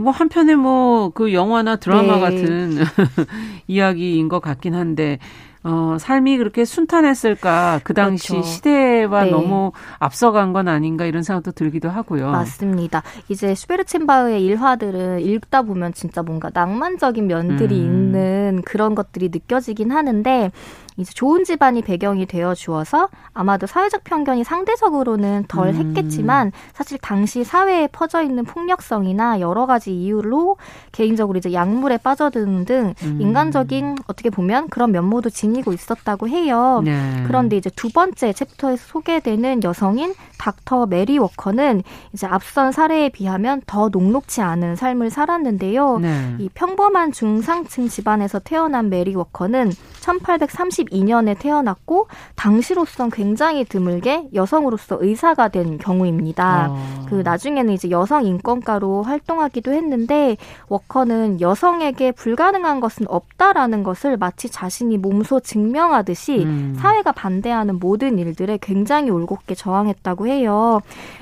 [0.00, 2.20] 뭐 한 편의 뭐 그 영화나 드라마 네.
[2.20, 2.78] 같은
[3.66, 5.18] 이야기인 것 같긴 한데
[5.62, 7.80] 어, 삶이 그렇게 순탄했을까?
[7.84, 8.46] 그 당시 그렇죠.
[8.46, 9.30] 시대와 네.
[9.30, 12.30] 너무 앞서간 건 아닌가 이런 생각도 들기도 하고요.
[12.30, 13.02] 맞습니다.
[13.28, 17.84] 이제 슈바르첸바흐의 일화들은 읽다 보면 진짜 뭔가 낭만적인 면들이 음.
[17.84, 20.50] 있는 그런 것들이 느껴지긴 하는데
[20.96, 25.74] 이제 좋은 집안이 배경이 되어 주어서 아마도 사회적 편견이 상대적으로는 덜 음.
[25.74, 30.56] 했겠지만 사실 당시 사회에 퍼져 있는 폭력성이나 여러 가지 이유로
[30.92, 33.18] 개인적으로 이제 약물에 빠져드는 등 음.
[33.20, 36.82] 인간적인 어떻게 보면 그런 면모도 지니고 있었다고 해요.
[36.84, 37.24] 네.
[37.26, 41.82] 그런데 이제 두 번째 챕터에서 소개되는 여성인 닥터 메리 워커는
[42.12, 45.98] 이제 앞선 사례에 비하면 더 녹록치 않은 삶을 살았는데요.
[45.98, 46.34] 네.
[46.38, 55.48] 이 평범한 중상층 집안에서 태어난 메리 워커는 1830 1922년에 태어났고 당시로선 굉장히 드물게 여성으로서 의사가
[55.48, 56.68] 된 경우입니다.
[56.70, 57.06] 어.
[57.08, 60.36] 그 나중에는 이제 여성 인권가로 활동하기도 했는데
[60.68, 66.76] 워커는 여성에게 불가능한 것은 없다라는 것을 마치 자신이 몸소 증명하듯이 음.
[66.78, 70.80] 사회가 반대하는 모든 일들에 굉장히 올곧게 저항했다고 해요.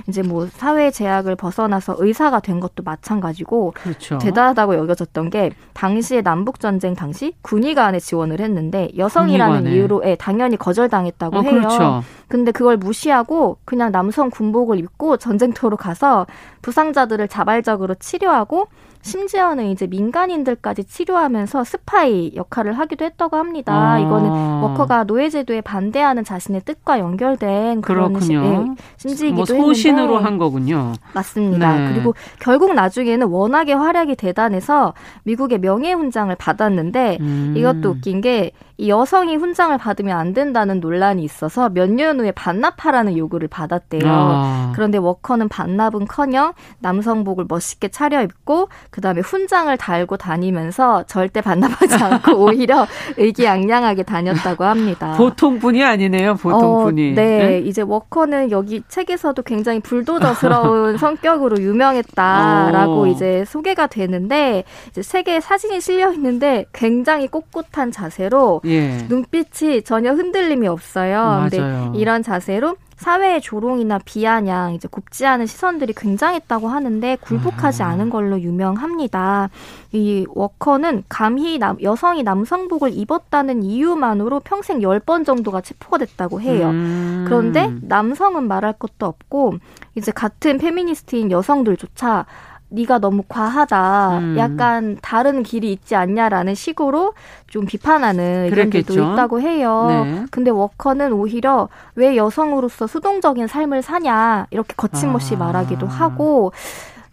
[0.09, 4.19] 이제 뭐 사회 제약을 벗어나서 의사가 된 것도 마찬가지고 그렇죠.
[4.19, 9.77] 대단하다고 여겨졌던 게 당시의 남북 전쟁 당시 군의관에 지원을 했는데 여성이라는 군의관에.
[9.77, 11.51] 이유로 예, 당연히 거절당했다고 어, 해요.
[11.51, 12.03] 그렇죠.
[12.29, 16.27] 근데 그걸 무시하고 그냥 남성 군복을 입고 전쟁터로 가서
[16.63, 18.69] 부상자들을 자발적으로 치료하고
[19.09, 23.93] 심지어는 이제 민간인들까지 치료하면서 스파이 역할을 하기도 했다고 합니다.
[23.93, 23.99] 아.
[23.99, 24.31] 이거는
[24.63, 28.65] 워커가 노예제도에 반대하는 자신의 뜻과 연결된 그런 시, 네,
[28.99, 30.93] 심지이기도 뭐 소신으로 했는데 한 거군요.
[31.15, 31.77] 맞습니다.
[31.77, 31.93] 네.
[31.93, 34.95] 그리고 결국 나중에는 워낙에 활약이 대단해서
[35.25, 37.55] 미국의 명예훈장을 받았는데 음.
[37.57, 43.17] 이것도 웃긴 게 이 여성이 훈장을 받으면 안 된다는 논란이 있어서 몇 년 후에 반납하라는
[43.17, 44.03] 요구를 받았대요.
[44.07, 44.73] 아.
[44.77, 48.69] 그런데 워커는 반납은커녕 남성복을 멋있게 차려입고
[48.99, 52.85] 그다음에 훈장을 달고 다니면서 절대 반납하지 않고 오히려
[53.17, 55.15] 의기양양하게 다녔다고 합니다.
[55.17, 56.35] 보통 분이 아니네요.
[56.35, 57.15] 보통 어, 분이.
[57.15, 63.07] 네, 네, 이제 워커는 여기 책에서도 굉장히 불도저스러운 성격으로 유명했다라고 오.
[63.07, 69.07] 이제 소개가 되는데 이제 세계에 사진이 실려 있는데 굉장히 꼿꼿한 자세로 예.
[69.09, 71.19] 눈빛이 전혀 흔들림이 없어요.
[71.19, 71.49] 맞아요.
[71.53, 77.89] 근데 이런 자세로 사회의 조롱이나 비아냥, 이제 곱지 않은 시선들이 굉장했다고 하는데 굴복하지 아.
[77.89, 79.51] 않은 걸로 유명합니다.
[79.93, 86.71] 이 워커는 감히 남, 여성이 남성복을 입었다는 이유만으로 평생 10번 정도가 체포가 됐다고 해요.
[86.71, 87.25] 음.
[87.27, 89.55] 그런데 남성은 말할 것도 없고
[89.95, 92.27] 이제 같은 페미니스트인 여성들조차
[92.71, 94.19] 네가 너무 과하다.
[94.19, 94.37] 음.
[94.39, 97.15] 약간 다른 길이 있지 않냐라는 식으로
[97.49, 99.87] 좀 비판하는 의견들도 있다고 해요.
[99.89, 100.25] 네.
[100.31, 105.39] 근데 워커는 오히려 왜 여성으로서 수동적인 삶을 사냐 이렇게 거침없이 아.
[105.39, 106.53] 말하기도 하고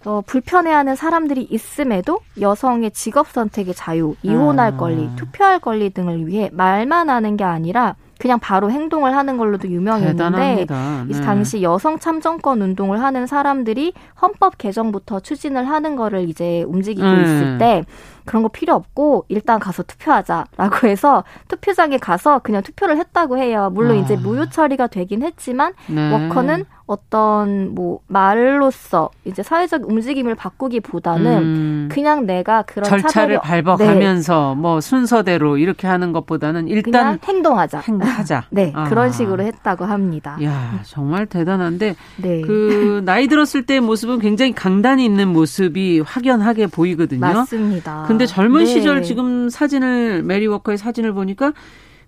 [0.06, 4.78] 어, 불편해하는 사람들이 있음에도 여성의 직업 선택의 자유, 이혼할 아.
[4.78, 10.66] 권리, 투표할 권리 등을 위해 말만 하는 게 아니라 그냥 바로 행동을 하는 걸로도 유명했는데
[10.70, 11.22] 네.
[11.22, 17.22] 당시 여성 참정권 운동을 하는 사람들이 헌법 개정부터 추진을 하는 거를 이제 움직이고 네.
[17.22, 17.86] 있을 때
[18.26, 23.70] 그런 거 필요 없고 일단 가서 투표하자라고 해서 투표장에 가서 그냥 투표를 했다고 해요.
[23.72, 24.00] 물론 아.
[24.02, 26.12] 이제 무효 처리가 되긴 했지만 네.
[26.12, 31.90] 워커는 어떤 뭐 말로써 이제 사회적 움직임을 바꾸기보다는 음.
[31.92, 34.62] 그냥 내가 그런 절차를 밟아가면서 네.
[34.62, 37.80] 뭐 순서대로 이렇게 하는 것보다는 일단 행동하자.
[37.80, 38.46] 행동하자.
[38.52, 38.84] 네 아.
[38.84, 40.38] 그런 식으로 했다고 합니다.
[40.44, 42.42] 야 정말 대단한데 네.
[42.42, 47.22] 그 나이 들었을 때 모습은 굉장히 강단이 있는 모습이 확연하게 보이거든요.
[47.22, 48.06] 맞습니다.
[48.08, 48.66] 근데 젊은 네.
[48.68, 51.54] 시절 지금 사진을 메리 워커의 사진을 보니까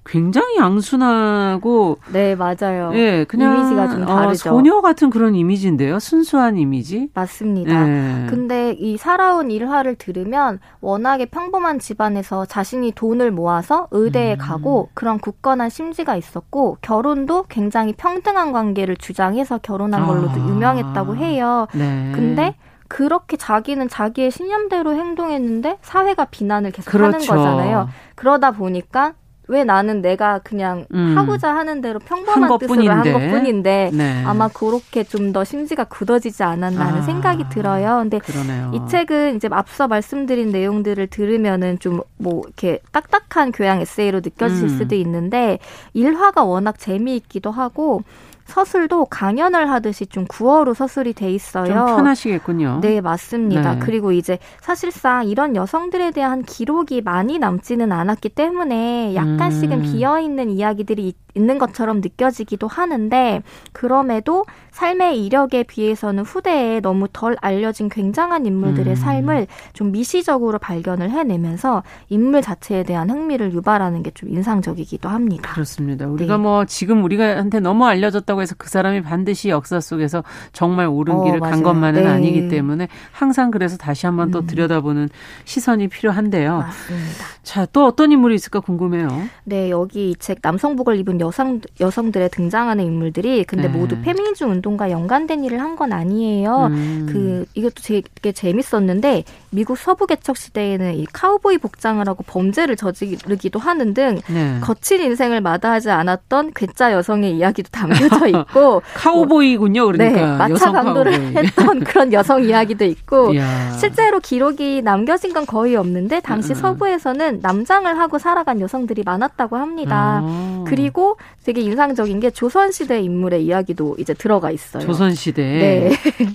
[0.08, 2.92] 굉장히 양순하고 네 맞아요.
[2.94, 4.50] 예, 그냥 이미지가 좀 어, 다르죠.
[4.50, 6.00] 어, 소녀 같은 그런 이미지인데요.
[6.00, 7.10] 순수한 이미지.
[7.14, 7.72] 맞습니다.
[7.72, 8.28] 예.
[8.28, 14.38] 근데 이 살아온 일화를 들으면 워낙에 평범한 집안에서 자신이 돈을 모아서 의대에 음.
[14.38, 20.48] 가고 그런 굳건한 심지가 있었고 결혼도 굉장히 평등한 관계를 주장해서 결혼한 걸로도 아.
[20.48, 21.68] 유명했다고 해요.
[21.74, 22.12] 네.
[22.16, 22.56] 근데
[22.88, 27.34] 그렇게 자기는 자기의 신념대로 행동했는데 사회가 비난을 계속 그렇죠.
[27.34, 27.90] 하는 거잖아요.
[28.16, 29.14] 그러다 보니까
[29.50, 31.18] 왜 나는 내가 그냥 음.
[31.18, 34.24] 하고자 하는 대로 평범한 한 뜻으로 한 것뿐인데 네.
[34.26, 37.98] 아마 그렇게 좀 더 심지가 굳어지지 않았나 하는 아, 생각이 들어요.
[38.02, 38.72] 근데 그러네요.
[38.74, 44.70] 이 책은 이제 앞서 말씀드린 내용들을 들으면은 좀 뭐 이렇게 딱딱한 교양 에세이로 느껴질 음.
[44.70, 45.60] 수도 있는데
[45.94, 48.02] 일화가 워낙 재미있기도 하고
[48.48, 51.66] 서술도 강연을 하듯이 좀 구어로 서술이 돼 있어요.
[51.66, 52.80] 좀 편하시겠군요.
[52.82, 53.76] 네, 맞습니다.
[53.76, 53.80] 네.
[53.80, 59.82] 그리고 이제 사실상 이런 여성들에 대한 기록이 많이 남지는 않았기 때문에 약간씩은 음.
[59.82, 67.88] 비어 있는 이야기들이 있는 것처럼 느껴지기도 하는데 그럼에도 삶의 이력에 비해서는 후대에 너무 덜 알려진
[67.90, 68.96] 굉장한 인물들의 음.
[68.96, 75.54] 삶을 좀 미시적으로 발견을 해내면서 인물 자체에 대한 흥미를 유발하는 게 좀 인상적이기도 합니다.
[75.54, 76.08] 그렇습니다.
[76.08, 76.42] 우리가 네.
[76.42, 80.24] 뭐 지금 우리가한테 너무 알려졌다고 해서 그 사람이 반드시 역사 속에서
[80.54, 82.10] 정말 옳은 어, 길을 간 것만은 네.
[82.10, 84.48] 아니기 때문에 항상 그래서 다시 한번 또 음.
[84.48, 85.10] 들여다보는
[85.46, 86.58] 시선이 필요한데요.
[86.58, 87.26] 맞습니다.
[87.44, 89.08] 자, 또 어떤 인물이 있을까 궁금해요.
[89.44, 93.78] 네, 여기 이 책 남성복을 입은 여성 여성들의 등장하는 인물들이 근데 네.
[93.78, 96.68] 모두 페미니즘 운동과 연관된 일을 한 건 아니에요.
[96.72, 97.08] 음.
[97.12, 103.94] 그 이것도 되게 재밌었는데 미국 서부 개척 시대에는 이 카우보이 복장을 하고 범죄를 저지르기도 하는
[103.94, 104.58] 등 네.
[104.62, 109.86] 거친 인생을 마다하지 않았던 괴짜 여성의 이야기도 담겨져 있고 카우보이군요.
[109.86, 113.72] 그러니까 네, 마차 강도를 했던 그런 여성 이야기도 있고 이야.
[113.74, 116.56] 실제로 기록이 남겨진 건 거의 없는데 당시 음.
[116.56, 120.22] 서부에서는 남장을 하고 살아간 여성들이 많았다고 합니다.
[120.24, 120.64] 음.
[120.68, 124.84] 그리고 되게 인상적인 게 조선시대 인물의 이야기도 이제 들어가 있어요.
[124.84, 125.42] 조선시대.
[125.44, 125.92] 네.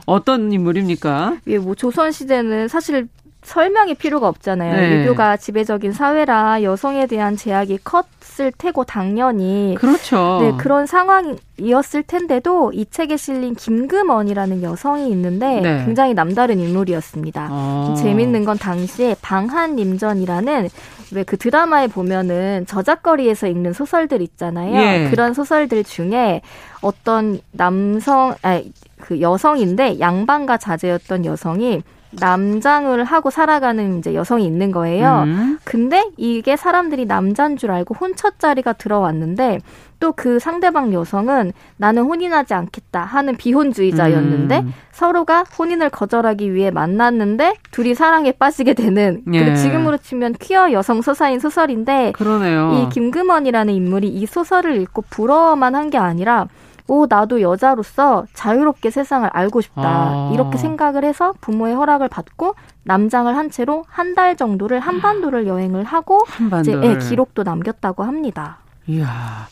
[0.06, 1.38] 어떤 인물입니까?
[1.48, 3.08] 예, 뭐 조선시대는 사실
[3.44, 4.76] 설명이 필요가 없잖아요.
[4.76, 5.02] 네.
[5.02, 10.40] 유교가 지배적인 사회라 여성에 대한 제약이 컸을 테고 당연히 그렇죠.
[10.42, 15.86] 네, 그런 상황이었을 텐데도 이 책에 실린 김금원이라는 여성이 있는데 네.
[15.86, 17.48] 굉장히 남다른 인물이었습니다.
[17.50, 17.96] 어.
[17.98, 20.70] 재밌는 건 당시에 방한림전이라는
[21.14, 24.76] 왜 그 드라마에 보면은 저작거리에서 읽는 소설들 있잖아요.
[24.76, 25.10] 예.
[25.10, 26.42] 그런 소설들 중에
[26.82, 35.24] 어떤 남성 아니 그 여성인데 양반과 자제였던 여성이 남장을 하고 살아가는 이제 여성이 있는 거예요.
[35.26, 35.60] 음.
[35.64, 39.60] 근데 이게 사람들이 남자인 줄 알고 혼처 자리가 들어왔는데
[40.02, 44.74] 또 그 상대방 여성은 나는 혼인하지 않겠다 하는 비혼주의자였는데 음.
[44.92, 49.56] 서로가 혼인을 거절하기 위해 만났는데 둘이 사랑에 빠지게 되는 예.
[49.56, 52.74] 지금으로 치면 퀴어 여성 서사인 소설인데 그러네요.
[52.74, 56.48] 이 김금원이라는 인물이 이 소설을 읽고 부러워만 한 게 아니라
[56.88, 59.82] 오, 나도 여자로서 자유롭게 세상을 알고 싶다.
[59.86, 60.32] 아.
[60.34, 66.20] 이렇게 생각을 해서 부모의 허락을 받고 남장을 한 채로 한 달 정도를 한반도를 여행을 하고
[66.60, 68.58] 이제 예, 기록도 남겼다고 합니다.
[68.88, 69.48] 이야.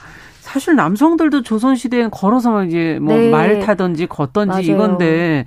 [0.50, 3.60] 사실 남성들도 조선시대엔 걸어서 이제 뭐말 네.
[3.60, 4.62] 타든지 걷든지 맞아요.
[4.62, 5.46] 이건데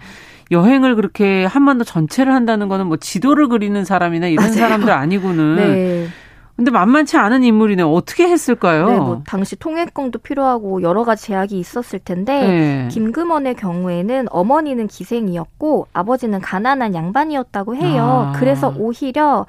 [0.53, 4.59] 여행을 그렇게 한반도 전체를 한다는 거는 뭐 지도를 그리는 사람이나 이런 맞아요.
[4.59, 6.07] 사람들 아니고는 네.
[6.55, 7.83] 근데 만만치 않은 인물이네.
[7.83, 8.87] 어떻게 했을까요?
[8.91, 12.89] 네, 뭐 당시 통행권도 필요하고 여러 가지 제약이 있었을 텐데 네.
[12.93, 18.29] 김금원의 경우에는 어머니는 기생이었고 아버지는 가난한 양반이었다고 해요.
[18.29, 18.39] 아.
[18.39, 19.47] 그래서 오히려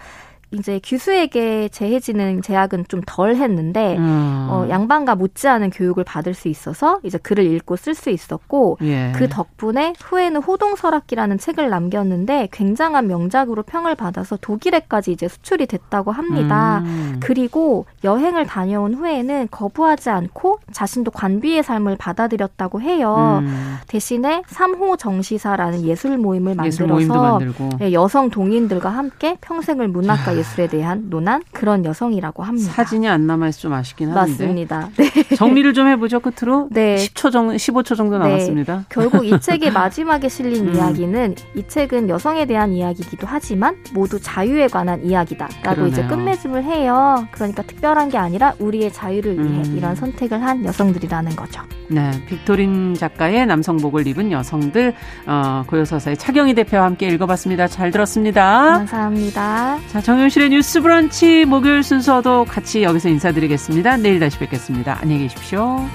[0.53, 4.47] 이제 규수에게 재해지는 제약은 좀 덜 했는데 음.
[4.49, 9.11] 어, 양반과 못지않은 교육을 받을 수 있어서 이제 글을 읽고 쓸 수 있었고 예.
[9.15, 16.81] 그 덕분에 후에는 호동설악기라는 책을 남겼는데 굉장한 명작으로 평을 받아서 독일에까지 이제 수출이 됐다고 합니다.
[16.85, 17.19] 음.
[17.21, 23.39] 그리고 여행을 다녀온 후에는 거부하지 않고 자신도 관비의 삶을 받아들였다고 해요.
[23.43, 23.77] 음.
[23.87, 31.09] 대신에 삼호 정시사라는 예술 모임을 만들어서 예술 예, 여성 동인들과 함께 평생을 문학과 예술에 대한
[31.09, 32.71] 논한 그런 여성이라고 합니다.
[32.71, 34.31] 사진이 안 남아서 좀 아쉽긴 한데.
[34.31, 34.89] 맞습니다.
[34.97, 35.35] 네.
[35.35, 36.19] 정리를 좀 해보죠.
[36.19, 36.67] 끝으로.
[36.71, 36.95] 네.
[36.95, 38.27] 10초 정도, 15초 정도 네.
[38.27, 38.75] 남았습니다.
[38.75, 38.83] 네.
[38.89, 40.75] 결국 이 책의 마지막에 실린 음.
[40.75, 45.87] 이야기는 이 책은 여성에 대한 이야기이기도 하지만 모두 자유에 관한 이야기다라고 그러네요.
[45.87, 47.25] 이제 끝맺음을 해요.
[47.31, 49.75] 그러니까 특별한 게 아니라 우리의 자유를 위해 음.
[49.77, 51.61] 이런 선택을 한 여성들이라는 거죠.
[51.87, 54.93] 네, 빅토린 작가의 남성복을 입은 여성들
[55.27, 57.67] 어, 고요서사의 차경희 대표와 함께 읽어봤습니다.
[57.67, 58.77] 잘 들었습니다.
[58.77, 59.77] 감사합니다.
[59.87, 63.97] 자, 정 영실의 뉴스 브런치 목요일 순서도 같이 여기서 인사드리겠습니다.
[63.97, 64.97] 내일 다시 뵙겠습니다.
[64.99, 65.87] 안녕히 계십시오.